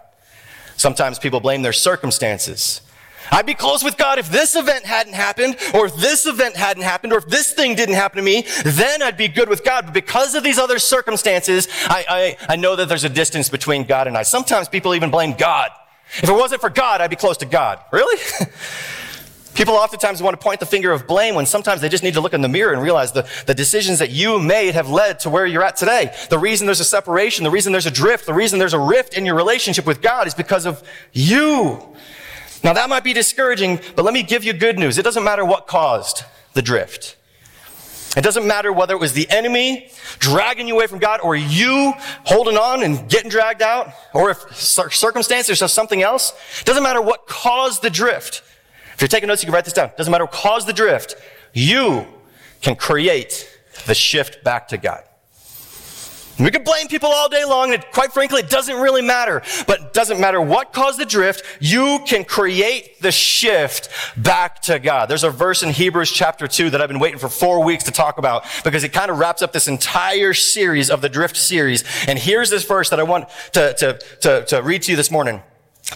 Sometimes 0.77 1.19
people 1.19 1.41
blame 1.41 1.63
their 1.63 1.73
circumstances. 1.73 2.81
I'd 3.31 3.47
be 3.47 3.55
close 3.55 3.83
with 3.83 3.97
God 3.97 4.19
if 4.19 4.31
this 4.31 4.57
event 4.57 4.85
hadn't 4.85 5.15
happened, 5.15 5.57
or 5.75 5.87
if 5.87 5.97
this 5.97 6.27
event 6.27 6.57
hadn't 6.57 6.83
happened, 6.83 7.13
or 7.13 7.19
if 7.19 7.27
this 7.27 7.53
thing 7.53 7.75
didn't 7.75 7.95
happen 7.95 8.19
to 8.19 8.23
me, 8.23 8.47
then 8.65 9.03
I'd 9.03 9.17
be 9.17 9.29
good 9.29 9.49
with 9.49 9.65
God. 9.65 9.87
But 9.87 9.95
because 9.95 10.35
of 10.35 10.43
these 10.43 10.59
other 10.59 10.79
circumstances, 10.79 11.69
I, 11.87 12.37
I, 12.49 12.53
I 12.55 12.57
know 12.57 12.77
that 12.77 12.89
there's 12.89 13.05
a 13.05 13.09
distance 13.09 13.49
between 13.49 13.85
God 13.85 14.07
and 14.07 14.17
I. 14.17 14.23
Sometimes 14.23 14.69
people 14.69 14.95
even 14.95 15.11
blame 15.11 15.35
God. 15.35 15.71
If 16.19 16.29
it 16.29 16.33
wasn't 16.33 16.61
for 16.61 16.71
God, 16.71 17.01
I'd 17.01 17.11
be 17.11 17.17
close 17.17 17.39
to 17.39 17.47
God. 17.47 17.81
Really? 17.93 18.21
People 19.55 19.75
oftentimes 19.75 20.21
want 20.21 20.39
to 20.39 20.43
point 20.43 20.59
the 20.59 20.67
finger 20.67 20.91
of 20.91 21.07
blame 21.07 21.37
when 21.37 21.47
sometimes 21.47 21.81
they 21.81 21.89
just 21.89 22.03
need 22.03 22.15
to 22.15 22.21
look 22.21 22.35
in 22.35 22.41
the 22.41 22.49
mirror 22.49 22.73
and 22.73 22.83
realize 22.83 23.13
the, 23.13 23.29
the 23.47 23.55
decisions 23.55 24.01
that 24.01 24.11
you 24.11 24.41
made 24.41 24.75
have 24.75 24.91
led 24.91 25.21
to 25.21 25.31
where 25.31 25.47
you're 25.47 25.63
at 25.63 25.77
today. 25.77 26.13
The 26.29 26.39
reason 26.39 26.67
there's 26.67 26.81
a 26.81 26.85
separation, 26.85 27.45
the 27.45 27.53
reason 27.53 27.71
there's 27.71 27.87
a 27.87 27.91
drift, 27.91 28.27
the 28.27 28.35
reason 28.35 28.59
there's 28.59 28.75
a 28.75 28.81
rift 28.81 29.17
in 29.17 29.25
your 29.25 29.37
relationship 29.37 29.87
with 29.87 30.03
God 30.03 30.27
is 30.27 30.35
because 30.35 30.67
of 30.67 30.83
you. 31.13 31.95
Now 32.65 32.73
that 32.73 32.89
might 32.89 33.05
be 33.05 33.13
discouraging, 33.13 33.79
but 33.95 34.05
let 34.05 34.15
me 34.15 34.23
give 34.23 34.43
you 34.43 34.55
good 34.55 34.79
news. 34.79 34.97
It 34.97 35.03
doesn't 35.03 35.23
matter 35.23 35.45
what 35.45 35.67
caused 35.67 36.25
the 36.55 36.63
drift. 36.63 37.17
It 38.17 38.23
doesn't 38.23 38.47
matter 38.47 38.73
whether 38.73 38.95
it 38.95 39.01
was 39.01 39.13
the 39.13 39.29
enemy 39.29 39.91
dragging 40.19 40.69
you 40.69 40.75
away 40.75 40.87
from 40.87 41.01
God 41.01 41.21
or 41.21 41.37
you 41.37 41.93
holding 42.25 42.57
on 42.57 42.83
and 42.83 43.09
getting 43.11 43.29
dragged 43.29 43.61
out 43.61 43.93
or 44.15 44.31
if 44.31 44.57
circumstances 44.57 45.61
or 45.61 45.69
something 45.69 46.01
else. 46.01 46.33
It 46.61 46.65
doesn't 46.65 46.83
matter 46.83 47.03
what 47.03 47.27
caused 47.27 47.83
the 47.83 47.91
drift. 47.91 48.43
If 48.95 49.01
you're 49.01 49.09
taking 49.09 49.27
notes, 49.27 49.43
you 49.43 49.47
can 49.49 49.55
write 49.55 49.65
this 49.65 49.75
down. 49.75 49.89
It 49.89 49.97
doesn't 49.97 50.11
matter 50.11 50.25
what 50.25 50.33
caused 50.33 50.69
the 50.69 50.73
drift. 50.73 51.17
You 51.53 52.07
can 52.63 52.77
create 52.77 53.51
the 53.87 53.95
shift 53.95 54.45
back 54.45 54.69
to 54.69 54.79
God. 54.79 55.03
We 56.39 56.51
could 56.51 56.65
blame 56.65 56.89
people 56.89 57.11
all 57.11 57.29
day 57.29 57.45
long, 57.45 57.73
and 57.73 57.85
quite 57.93 58.13
frankly, 58.13 58.41
it 58.41 58.51
doesn't 58.51 58.77
really 58.77 59.03
matter. 59.03 59.43
But 59.69 59.81
it 59.81 59.93
doesn't 59.93 60.21
matter 60.21 60.41
what 60.41 60.73
caused 60.73 60.99
the 60.99 61.07
drift, 61.07 61.45
you 61.61 62.01
can 62.07 62.25
create 62.25 63.01
the 63.01 63.13
shift 63.13 63.89
back 64.17 64.61
to 64.63 64.81
God. 64.81 65.07
There's 65.07 65.23
a 65.23 65.31
verse 65.31 65.63
in 65.63 65.71
Hebrews 65.71 66.11
chapter 66.11 66.49
2 66.49 66.71
that 66.71 66.83
I've 66.83 66.89
been 66.89 66.99
waiting 66.99 67.21
for 67.21 67.29
four 67.29 67.63
weeks 67.63 67.85
to 67.85 67.93
talk 67.93 68.19
about 68.19 68.45
because 68.65 68.83
it 68.83 68.93
kind 68.93 69.13
of 69.13 69.19
wraps 69.19 69.43
up 69.43 69.53
this 69.53 69.69
entire 69.69 70.35
series 70.35 70.91
of 70.91 71.01
the 71.03 71.09
drift 71.09 71.37
series. 71.37 71.85
And 72.09 72.19
here's 72.19 72.51
this 72.51 72.65
verse 72.65 72.91
that 72.91 72.99
I 72.99 73.05
want 73.05 73.29
to, 73.53 73.73
to, 73.75 73.99
to, 74.23 74.45
to 74.47 74.63
read 74.63 74.83
to 74.83 74.91
you 74.91 74.97
this 74.97 75.13
morning. 75.13 75.41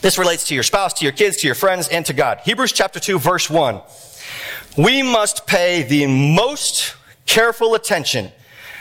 This 0.03 0.19
relates 0.19 0.47
to 0.49 0.55
your 0.55 0.63
spouse, 0.63 0.93
to 0.95 1.05
your 1.05 1.13
kids, 1.13 1.39
to 1.39 1.47
your 1.47 1.57
friends, 1.57 1.89
and 1.89 2.07
to 2.07 2.13
God. 2.13 2.41
Hebrews 2.45 2.73
chapter 2.73 3.01
2, 3.01 3.19
verse 3.19 3.51
1. 3.51 3.81
We 4.77 5.03
must 5.03 5.47
pay 5.49 5.83
the 5.83 6.07
most 6.07 6.95
careful 7.27 7.75
attention 7.75 8.31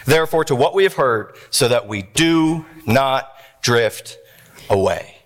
therefore, 0.08 0.44
to 0.46 0.56
what 0.56 0.74
we 0.74 0.84
have 0.84 0.96
heard, 0.96 1.36
so 1.52 1.68
that 1.68 1.88
we 1.88 2.02
do 2.02 2.66
not 2.88 3.32
drift 3.62 4.18
away. 4.70 5.17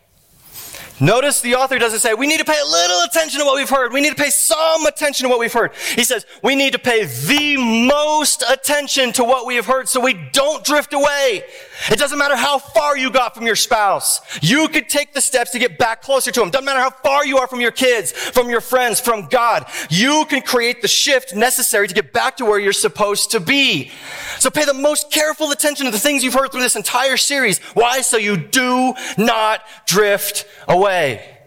Notice 1.02 1.42
the 1.42 1.56
author 1.56 1.80
doesn't 1.80 2.02
say, 2.02 2.14
we 2.14 2.28
need 2.28 2.38
to 2.38 2.46
pay 2.46 2.60
a 2.62 2.70
little 2.70 3.02
attention 3.02 3.40
to 3.40 3.46
what 3.46 3.56
we've 3.56 3.68
heard. 3.68 3.92
We 3.92 4.02
need 4.02 4.12
to 4.12 4.24
pay 4.24 4.30
some 4.30 4.86
attention 4.86 5.24
to 5.24 5.30
what 5.30 5.40
we've 5.40 5.52
heard. 5.52 5.72
He 5.96 6.04
says, 6.04 6.28
we 6.44 6.56
need 6.56 6.74
to 6.74 6.80
pay 6.80 7.06
the 7.06 7.58
most 7.58 8.44
attention 8.48 9.12
to 9.14 9.24
what 9.24 9.48
we 9.48 9.56
have 9.56 9.66
heard 9.66 9.90
so 9.90 10.00
we 10.00 10.14
don't 10.32 10.64
drift 10.64 10.94
away. 10.94 11.42
It 11.90 11.98
doesn't 11.98 12.20
matter 12.20 12.36
how 12.36 12.60
far 12.60 12.96
you 12.96 13.10
got 13.10 13.34
from 13.34 13.48
your 13.48 13.56
spouse. 13.56 14.22
You 14.44 14.68
could 14.68 14.90
take 14.90 15.14
the 15.14 15.22
steps 15.22 15.50
to 15.52 15.60
get 15.60 15.80
back 15.80 16.04
closer 16.04 16.30
to 16.30 16.44
him. 16.44 16.52
Doesn't 16.52 16.66
matter 16.66 16.80
how 16.80 16.92
far 16.92 17.26
you 17.26 17.40
are 17.40 17.48
from 17.48 17.62
your 17.62 17.72
kids, 17.72 18.12
from 18.12 18.52
your 18.52 18.62
friends, 18.62 19.00
from 19.00 19.26
God. 19.26 19.66
You 19.90 20.26
can 20.30 20.44
create 20.44 20.84
the 20.84 20.88
shift 20.88 21.36
necessary 21.36 21.88
to 21.88 21.96
get 21.96 22.14
back 22.14 22.38
to 22.38 22.46
where 22.46 22.60
you're 22.60 22.74
supposed 22.74 23.32
to 23.32 23.40
be. 23.40 23.90
So 24.38 24.52
pay 24.52 24.66
the 24.66 24.76
most 24.76 25.12
careful 25.12 25.50
attention 25.50 25.88
to 25.88 25.92
the 25.92 25.98
things 25.98 26.24
you've 26.24 26.36
heard 26.36 26.52
through 26.52 26.62
this 26.62 26.76
entire 26.76 27.18
series. 27.18 27.58
Why? 27.74 28.02
So 28.02 28.18
you 28.18 28.38
do 28.38 28.94
not 29.18 29.62
drift 29.88 30.46
away 30.68 30.91
way. 30.92 31.38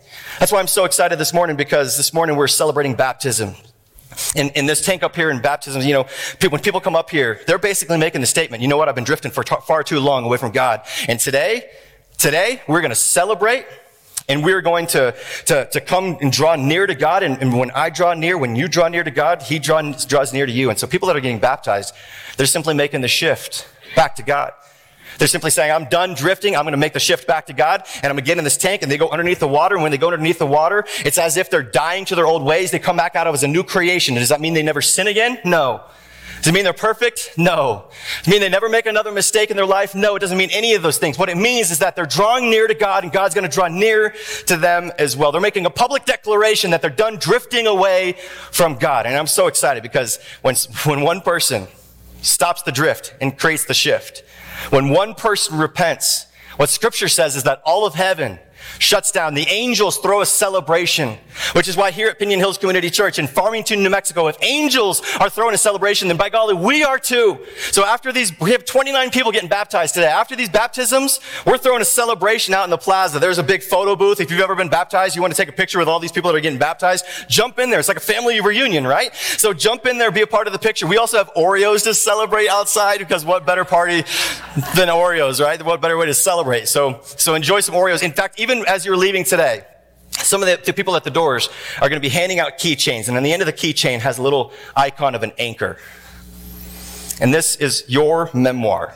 That's 0.40 0.50
why 0.50 0.58
I'm 0.58 0.66
so 0.66 0.86
excited 0.86 1.18
this 1.18 1.34
morning 1.34 1.54
because 1.54 1.98
this 1.98 2.14
morning 2.14 2.34
we're 2.34 2.48
celebrating 2.48 2.94
baptism. 2.94 3.52
In, 4.34 4.48
in 4.50 4.64
this 4.64 4.82
tank 4.82 5.02
up 5.02 5.14
here 5.14 5.30
in 5.30 5.42
baptism, 5.42 5.82
you 5.82 5.92
know, 5.92 6.06
when 6.48 6.62
people 6.62 6.80
come 6.80 6.96
up 6.96 7.10
here, 7.10 7.40
they're 7.46 7.58
basically 7.58 7.98
making 7.98 8.22
the 8.22 8.26
statement, 8.26 8.62
you 8.62 8.68
know 8.68 8.78
what, 8.78 8.88
I've 8.88 8.94
been 8.94 9.04
drifting 9.04 9.30
for 9.30 9.44
t- 9.44 9.54
far 9.66 9.82
too 9.82 10.00
long 10.00 10.24
away 10.24 10.38
from 10.38 10.50
God. 10.50 10.80
And 11.08 11.20
today, 11.20 11.68
today, 12.16 12.62
we're 12.66 12.80
going 12.80 12.90
to 12.90 13.04
celebrate 13.18 13.66
and 14.30 14.42
we're 14.42 14.62
going 14.62 14.86
to, 14.86 15.14
to, 15.44 15.68
to 15.70 15.80
come 15.82 16.16
and 16.22 16.32
draw 16.32 16.56
near 16.56 16.86
to 16.86 16.94
God. 16.94 17.22
And, 17.22 17.36
and, 17.42 17.58
when 17.58 17.70
I 17.72 17.90
draw 17.90 18.14
near, 18.14 18.38
when 18.38 18.56
you 18.56 18.66
draw 18.66 18.88
near 18.88 19.04
to 19.04 19.10
God, 19.10 19.42
He 19.42 19.58
draw, 19.58 19.82
draws 19.82 20.32
near 20.32 20.46
to 20.46 20.52
you. 20.52 20.70
And 20.70 20.78
so 20.78 20.86
people 20.86 21.08
that 21.08 21.16
are 21.16 21.20
getting 21.20 21.38
baptized, 21.38 21.92
they're 22.38 22.46
simply 22.46 22.72
making 22.72 23.02
the 23.02 23.08
shift 23.08 23.68
back 23.94 24.16
to 24.16 24.22
God. 24.22 24.52
They're 25.18 25.28
simply 25.28 25.50
saying, 25.50 25.72
I'm 25.72 25.86
done 25.86 26.14
drifting. 26.14 26.56
I'm 26.56 26.64
going 26.64 26.72
to 26.72 26.78
make 26.78 26.92
the 26.92 27.00
shift 27.00 27.26
back 27.26 27.46
to 27.46 27.52
God 27.52 27.84
and 27.96 28.06
I'm 28.06 28.12
going 28.12 28.24
to 28.24 28.28
get 28.28 28.38
in 28.38 28.44
this 28.44 28.56
tank 28.56 28.82
and 28.82 28.90
they 28.90 28.98
go 28.98 29.08
underneath 29.08 29.40
the 29.40 29.48
water. 29.48 29.76
And 29.76 29.82
when 29.82 29.92
they 29.92 29.98
go 29.98 30.08
underneath 30.08 30.38
the 30.38 30.46
water, 30.46 30.84
it's 31.04 31.18
as 31.18 31.36
if 31.36 31.50
they're 31.50 31.62
dying 31.62 32.04
to 32.06 32.14
their 32.14 32.26
old 32.26 32.42
ways. 32.42 32.70
They 32.70 32.78
come 32.78 32.96
back 32.96 33.16
out 33.16 33.26
of 33.26 33.34
as 33.34 33.42
a 33.42 33.48
new 33.48 33.62
creation. 33.62 34.14
Does 34.14 34.28
that 34.28 34.40
mean 34.40 34.54
they 34.54 34.62
never 34.62 34.82
sin 34.82 35.06
again? 35.06 35.38
No. 35.44 35.82
Does 36.44 36.50
it 36.50 36.52
mean 36.56 36.64
they're 36.64 36.74
perfect? 36.74 37.30
No. 37.38 37.86
Does 38.18 38.28
it 38.28 38.30
mean 38.30 38.42
they 38.42 38.50
never 38.50 38.68
make 38.68 38.84
another 38.84 39.10
mistake 39.10 39.50
in 39.50 39.56
their 39.56 39.64
life? 39.64 39.94
No, 39.94 40.16
it 40.16 40.18
doesn't 40.18 40.36
mean 40.36 40.50
any 40.52 40.74
of 40.74 40.82
those 40.82 40.98
things. 40.98 41.18
What 41.18 41.30
it 41.30 41.38
means 41.38 41.70
is 41.70 41.78
that 41.78 41.96
they're 41.96 42.04
drawing 42.04 42.50
near 42.50 42.66
to 42.66 42.74
God 42.74 43.02
and 43.02 43.10
God's 43.10 43.34
going 43.34 43.48
to 43.48 43.54
draw 43.54 43.68
near 43.68 44.14
to 44.44 44.58
them 44.58 44.92
as 44.98 45.16
well. 45.16 45.32
They're 45.32 45.40
making 45.40 45.64
a 45.64 45.70
public 45.70 46.04
declaration 46.04 46.70
that 46.72 46.82
they're 46.82 46.90
done 46.90 47.16
drifting 47.16 47.66
away 47.66 48.16
from 48.52 48.74
God. 48.76 49.06
And 49.06 49.16
I'm 49.16 49.26
so 49.26 49.46
excited 49.46 49.82
because 49.82 50.18
when, 50.42 50.54
when 50.84 51.00
one 51.00 51.22
person 51.22 51.66
stops 52.20 52.60
the 52.60 52.72
drift 52.72 53.14
and 53.22 53.38
creates 53.38 53.64
the 53.64 53.72
shift, 53.72 54.22
when 54.70 54.88
one 54.90 55.14
person 55.14 55.58
repents, 55.58 56.26
what 56.56 56.68
scripture 56.68 57.08
says 57.08 57.36
is 57.36 57.44
that 57.44 57.62
all 57.64 57.86
of 57.86 57.94
heaven 57.94 58.38
shuts 58.78 59.10
down. 59.10 59.34
The 59.34 59.46
angels 59.48 59.98
throw 59.98 60.20
a 60.20 60.26
celebration, 60.26 61.18
which 61.52 61.68
is 61.68 61.76
why 61.76 61.90
here 61.90 62.08
at 62.08 62.18
Piñon 62.18 62.38
Hills 62.38 62.58
Community 62.58 62.90
Church 62.90 63.18
in 63.18 63.26
Farmington, 63.26 63.82
New 63.82 63.90
Mexico, 63.90 64.26
if 64.28 64.36
angels 64.42 65.02
are 65.20 65.30
throwing 65.30 65.54
a 65.54 65.58
celebration, 65.58 66.08
then 66.08 66.16
by 66.16 66.28
golly, 66.28 66.54
we 66.54 66.84
are 66.84 66.98
too. 66.98 67.38
So 67.70 67.84
after 67.84 68.12
these, 68.12 68.38
we 68.40 68.52
have 68.52 68.64
29 68.64 69.10
people 69.10 69.32
getting 69.32 69.48
baptized 69.48 69.94
today. 69.94 70.08
After 70.08 70.36
these 70.36 70.48
baptisms, 70.48 71.20
we're 71.46 71.58
throwing 71.58 71.82
a 71.82 71.84
celebration 71.84 72.54
out 72.54 72.64
in 72.64 72.70
the 72.70 72.78
plaza. 72.78 73.18
There's 73.18 73.38
a 73.38 73.42
big 73.42 73.62
photo 73.62 73.96
booth. 73.96 74.20
If 74.20 74.30
you've 74.30 74.40
ever 74.40 74.54
been 74.54 74.68
baptized, 74.68 75.16
you 75.16 75.22
want 75.22 75.32
to 75.34 75.36
take 75.36 75.48
a 75.48 75.56
picture 75.56 75.78
with 75.78 75.88
all 75.88 76.00
these 76.00 76.12
people 76.12 76.30
that 76.30 76.36
are 76.36 76.40
getting 76.40 76.58
baptized, 76.58 77.04
jump 77.28 77.58
in 77.58 77.70
there. 77.70 77.78
It's 77.78 77.88
like 77.88 77.96
a 77.96 78.00
family 78.00 78.40
reunion, 78.40 78.86
right? 78.86 79.14
So 79.14 79.52
jump 79.52 79.86
in 79.86 79.98
there, 79.98 80.10
be 80.10 80.22
a 80.22 80.26
part 80.26 80.46
of 80.46 80.52
the 80.52 80.58
picture. 80.58 80.86
We 80.86 80.98
also 80.98 81.18
have 81.18 81.32
Oreos 81.34 81.84
to 81.84 81.94
celebrate 81.94 82.48
outside 82.48 82.98
because 82.98 83.24
what 83.24 83.46
better 83.46 83.64
party 83.64 84.02
than 84.74 84.88
Oreos, 84.88 85.44
right? 85.44 85.62
What 85.64 85.80
better 85.80 85.96
way 85.96 86.06
to 86.06 86.14
celebrate? 86.14 86.68
So, 86.68 87.00
so 87.02 87.34
enjoy 87.34 87.60
some 87.60 87.74
Oreos. 87.74 88.02
In 88.02 88.12
fact, 88.12 88.38
even 88.38 88.53
as 88.62 88.84
you're 88.84 88.96
leaving 88.96 89.24
today, 89.24 89.64
some 90.12 90.42
of 90.42 90.48
the, 90.48 90.60
the, 90.64 90.72
people 90.72 90.94
at 90.96 91.04
the 91.04 91.10
doors 91.10 91.48
are 91.76 91.88
going 91.88 92.00
to 92.00 92.00
be 92.00 92.08
handing 92.08 92.38
out 92.38 92.58
keychains, 92.58 93.08
and 93.08 93.16
on 93.16 93.22
the 93.22 93.32
end 93.32 93.42
of 93.42 93.46
the 93.46 93.52
keychain 93.52 94.00
has 94.00 94.18
a 94.18 94.22
little 94.22 94.52
icon 94.76 95.14
of 95.14 95.22
an 95.22 95.32
anchor. 95.38 95.76
And 97.20 97.32
this 97.32 97.56
is 97.56 97.84
your 97.88 98.30
memoir. 98.32 98.94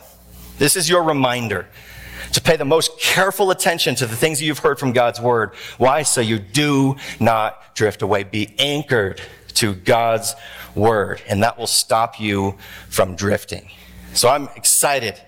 This 0.59 0.77
is 0.77 0.89
your 0.89 1.03
reminder 1.03 1.69
to 2.33 2.41
pay 2.41 2.57
the 2.57 2.65
most 2.65 2.99
careful 2.99 3.51
attention 3.51 3.95
to 3.97 4.07
the 4.07 4.17
things 4.17 4.43
you've 4.43 4.59
heard 4.59 4.79
from 4.79 4.93
God's 4.93 5.21
word. 5.21 5.55
Why? 5.79 6.03
So 6.03 6.21
you 6.21 6.39
do 6.39 6.97
not 7.21 7.75
drift 7.75 8.03
away. 8.03 8.25
Be 8.25 8.55
anchored 8.59 9.21
to 9.55 9.75
God's 9.75 10.35
word, 10.75 11.23
and 11.29 11.43
that 11.43 11.59
will 11.59 11.67
stop 11.67 12.21
you 12.21 12.57
from 12.89 13.17
drifting. 13.17 13.71
So 14.15 14.29
I'm 14.29 14.49
excited 14.57 15.21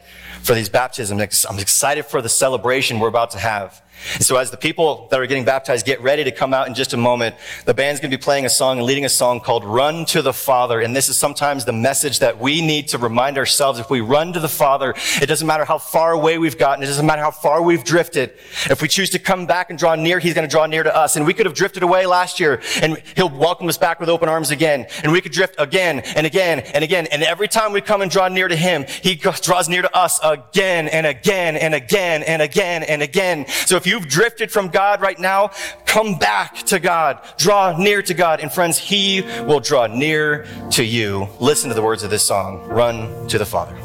for 0.43 0.55
these 0.55 0.69
baptisms. 0.69 1.47
I'm 1.49 1.59
excited 1.59 2.07
for 2.07 2.23
the 2.23 2.29
celebration 2.29 2.99
we're 2.99 3.09
about 3.09 3.31
to 3.33 3.39
have. 3.39 3.83
And 4.15 4.25
so 4.25 4.37
as 4.37 4.51
the 4.51 4.57
people 4.57 5.09
that 5.11 5.21
are 5.21 5.27
getting 5.27 5.45
baptized 5.45 5.87
get 5.87 6.01
ready 6.01 6.25
to 6.25 6.33
come 6.33 6.55
out 6.55 6.69
in 6.69 6.75
just 6.75 6.93
a 6.93 6.97
moment, 6.97 7.37
the 7.65 7.75
band's 7.75 8.01
going 8.01 8.11
to 8.11 8.17
be 8.17 8.23
playing 8.23 8.47
a 8.47 8.51
song 8.51 8.79
and 8.79 8.87
leading 8.87 9.05
a 9.05 9.09
song 9.09 9.41
called 9.41 9.65
Run 9.65 10.05
to 10.07 10.23
the 10.23 10.33
Father. 10.33 10.81
And 10.81 10.95
this 10.95 11.09
is 11.09 11.17
sometimes 11.17 11.65
the 11.65 11.73
message 11.73 12.21
that 12.21 12.39
we 12.39 12.61
need 12.61 12.89
to 12.89 12.99
remind 12.99 13.39
ourselves. 13.39 13.79
If 13.79 13.91
we 13.91 14.01
run 14.01 14.33
to 14.33 14.41
the 14.41 14.49
Father, 14.49 14.95
it 15.21 15.27
doesn't 15.27 15.47
matter 15.47 15.65
how 15.65 15.79
far 15.79 16.13
away 16.13 16.39
we've 16.39 16.59
gotten. 16.59 16.83
It 16.83 16.87
doesn't 16.87 17.07
matter 17.07 17.23
how 17.23 17.31
far 17.31 17.63
we've 17.63 17.85
drifted. 17.85 18.33
If 18.71 18.83
we 18.83 18.89
choose 18.89 19.11
to 19.11 19.19
come 19.19 19.47
back 19.47 19.71
and 19.71 19.79
draw 19.79 19.95
near, 19.95 20.19
He's 20.19 20.35
going 20.35 20.49
to 20.49 20.51
draw 20.51 20.67
near 20.67 20.83
to 20.83 20.95
us. 20.95 21.17
And 21.17 21.27
we 21.27 21.35
could 21.35 21.47
have 21.47 21.55
drifted 21.55 21.83
away 21.83 22.07
last 22.07 22.41
year 22.41 22.61
and 22.83 23.03
He'll 23.17 23.31
welcome 23.31 23.69
us 23.69 23.79
back 23.79 24.01
with 24.01 24.09
open 24.09 24.29
arms 24.29 24.51
again. 24.51 24.87
And 25.03 25.13
we 25.13 25.21
could 25.21 25.33
drift 25.33 25.57
again 25.59 26.01
and 26.01 26.27
again 26.27 26.61
and 26.61 26.83
again. 26.85 27.07
And 27.09 27.23
every 27.23 27.49
time 27.49 27.73
we 27.73 27.81
come 27.81 28.03
and 28.03 28.11
draw 28.11 28.29
near 28.29 28.49
to 28.49 28.57
Him, 28.57 28.85
He 29.03 29.15
draws 29.15 29.69
near 29.69 29.83
to 29.83 29.97
us 29.97 30.21
again 30.23 30.89
and 30.89 31.07
again 31.07 31.57
and 31.57 31.75
again 31.75 32.23
and 32.23 32.43
again 32.43 32.83
and 32.83 33.03
again. 33.03 33.47
So 33.67 33.77
if 33.77 33.87
you've 33.91 34.09
drifted 34.09 34.51
from 34.51 34.69
God 34.69 35.01
right 35.01 35.19
now, 35.19 35.51
come 35.85 36.17
back 36.19 36.55
to 36.67 36.79
God. 36.79 37.19
Draw 37.37 37.77
near 37.77 38.01
to 38.03 38.15
God. 38.15 38.41
And 38.41 38.51
friends, 38.51 38.79
He 38.79 39.23
will 39.43 39.61
draw 39.61 39.87
near 39.89 40.47
to 40.71 40.85
you. 40.85 41.29
Listen 41.41 41.69
to 41.69 41.75
the 41.75 41.83
words 41.83 42.03
of 42.05 42.11
this 42.11 42.23
song. 42.23 42.67
Run 42.69 43.27
to 43.29 43.37
the 43.39 43.45
Father. 43.45 43.77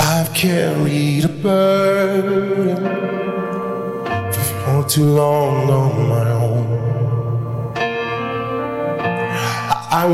I've 0.00 0.34
carried 0.34 1.24
a 1.24 1.28
burden 1.28 2.84
for 4.64 4.88
too 4.88 5.04
long 5.04 5.70
on 5.70 6.07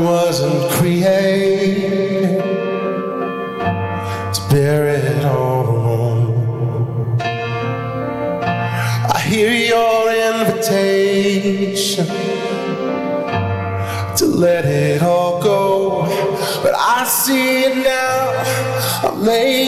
wasn't 0.03 0.71
created 0.71 2.39
to 4.33 4.41
bear 4.49 4.87
it 4.87 5.25
all 5.25 5.69
alone. 5.69 7.17
I 7.21 9.19
hear 9.25 9.51
your 9.51 10.11
invitation 10.31 12.07
to 14.17 14.25
let 14.25 14.65
it 14.65 15.01
all 15.01 15.41
go, 15.41 16.01
but 16.61 16.73
I 16.75 17.05
see 17.05 17.63
it 17.63 17.77
now. 17.77 18.33
I'm 19.07 19.21
laying 19.21 19.64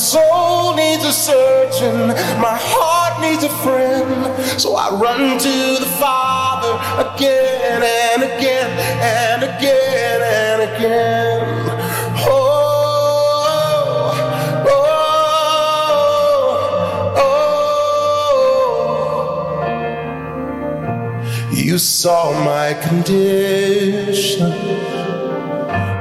soul 0.00 0.74
needs 0.74 1.04
a 1.04 1.12
surgeon. 1.12 2.08
My 2.40 2.56
heart 2.58 3.20
needs 3.20 3.44
a 3.44 3.50
friend. 3.62 4.34
So 4.58 4.74
I 4.74 4.90
run 4.94 5.38
to 5.38 5.76
the 5.78 5.90
Father 6.00 6.72
again 7.06 7.82
and 7.82 8.22
again 8.22 8.70
and 9.02 9.42
again 9.42 10.22
and 10.22 10.62
again. 10.70 11.66
Oh, 12.26 12.32
oh, 14.66 14.80
oh. 21.52 21.52
You 21.52 21.76
saw 21.78 22.32
my 22.42 22.72
condition, 22.88 24.50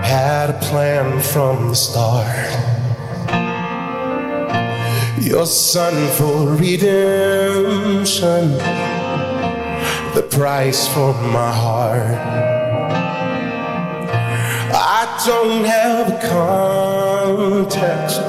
had 0.01 0.49
a 0.51 0.59
plan 0.69 1.19
from 1.21 1.69
the 1.69 1.75
start. 1.75 2.68
Your 5.29 5.45
son 5.45 5.93
for 6.13 6.55
redemption, 6.55 8.57
the 10.15 10.23
price 10.27 10.87
for 10.87 11.13
my 11.13 11.51
heart. 11.51 12.17
I 14.73 15.23
don't 15.27 15.65
have 15.65 16.09
a 16.09 16.19
context 16.27 18.21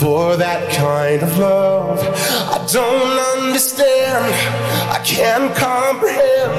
for 0.00 0.38
that 0.38 0.72
kind 0.72 1.22
of 1.22 1.36
love. 1.36 2.00
I 2.00 2.66
don't 2.72 3.18
understand, 3.36 4.24
I 4.90 5.02
can't 5.04 5.54
comprehend. 5.54 6.50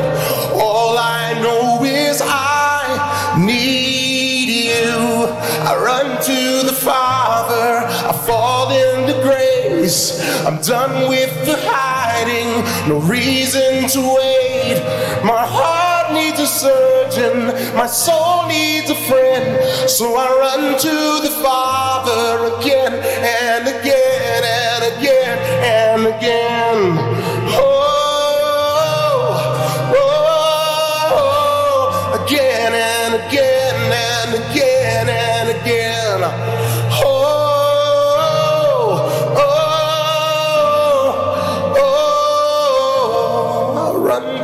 All 0.54 1.00
I 1.00 1.34
know 1.42 1.84
is 1.84 2.22
I 2.24 3.40
need 3.44 4.50
you. 4.50 5.49
I 5.70 5.78
run 5.78 6.20
to 6.24 6.66
the 6.66 6.74
Father, 6.74 7.86
I 7.86 8.12
fall 8.26 8.72
into 8.72 9.14
grace. 9.22 10.20
I'm 10.44 10.60
done 10.64 11.08
with 11.08 11.30
the 11.46 11.58
hiding, 11.60 12.66
no 12.90 13.00
reason 13.02 13.88
to 13.90 14.00
wait. 14.18 14.82
My 15.24 15.46
heart 15.46 16.12
needs 16.12 16.40
a 16.40 16.48
surgeon, 16.48 17.54
my 17.78 17.86
soul 17.86 18.48
needs 18.48 18.90
a 18.90 18.96
friend. 18.96 19.62
So 19.88 20.16
I 20.18 20.28
run 20.40 20.80
to 20.80 21.28
the 21.28 21.36
Father 21.40 22.58
again 22.58 22.94
and 22.94 23.68
again 23.68 24.42
and 24.44 24.98
again 24.98 25.38
and 25.64 26.08
again. 26.08 27.09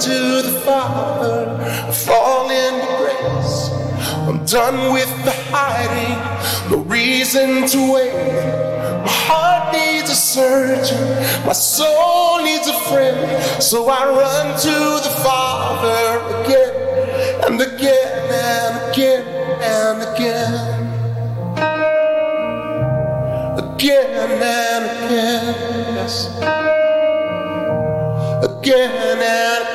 To 0.01 0.41
the 0.41 0.61
Father, 0.65 1.57
I 1.61 1.91
fall 1.91 2.49
into 2.49 2.85
grace. 2.97 3.69
I'm 4.27 4.45
done 4.45 4.93
with 4.93 5.09
the 5.23 5.31
hiding, 5.51 6.71
no 6.71 6.83
reason 6.83 7.67
to 7.67 7.93
wait. 7.93 8.13
My 9.05 9.11
heart 9.27 9.73
needs 9.73 10.09
a 10.09 10.15
surgeon, 10.15 11.45
my 11.45 11.53
soul 11.53 12.43
needs 12.43 12.67
a 12.67 12.77
friend. 12.89 13.63
So 13.63 13.87
I 13.89 14.05
run 14.05 14.59
to 14.59 15.07
the 15.07 15.15
Father 15.23 16.19
again 16.43 16.75
and 17.45 17.61
again 17.61 18.31
and 18.33 18.91
again 18.91 19.25
and 19.61 20.01
again. 20.15 20.85
Again 23.75 24.41
and 24.41 24.85
again, 24.85 25.55
yes. 25.95 26.27
Again 28.43 29.21
and 29.21 29.74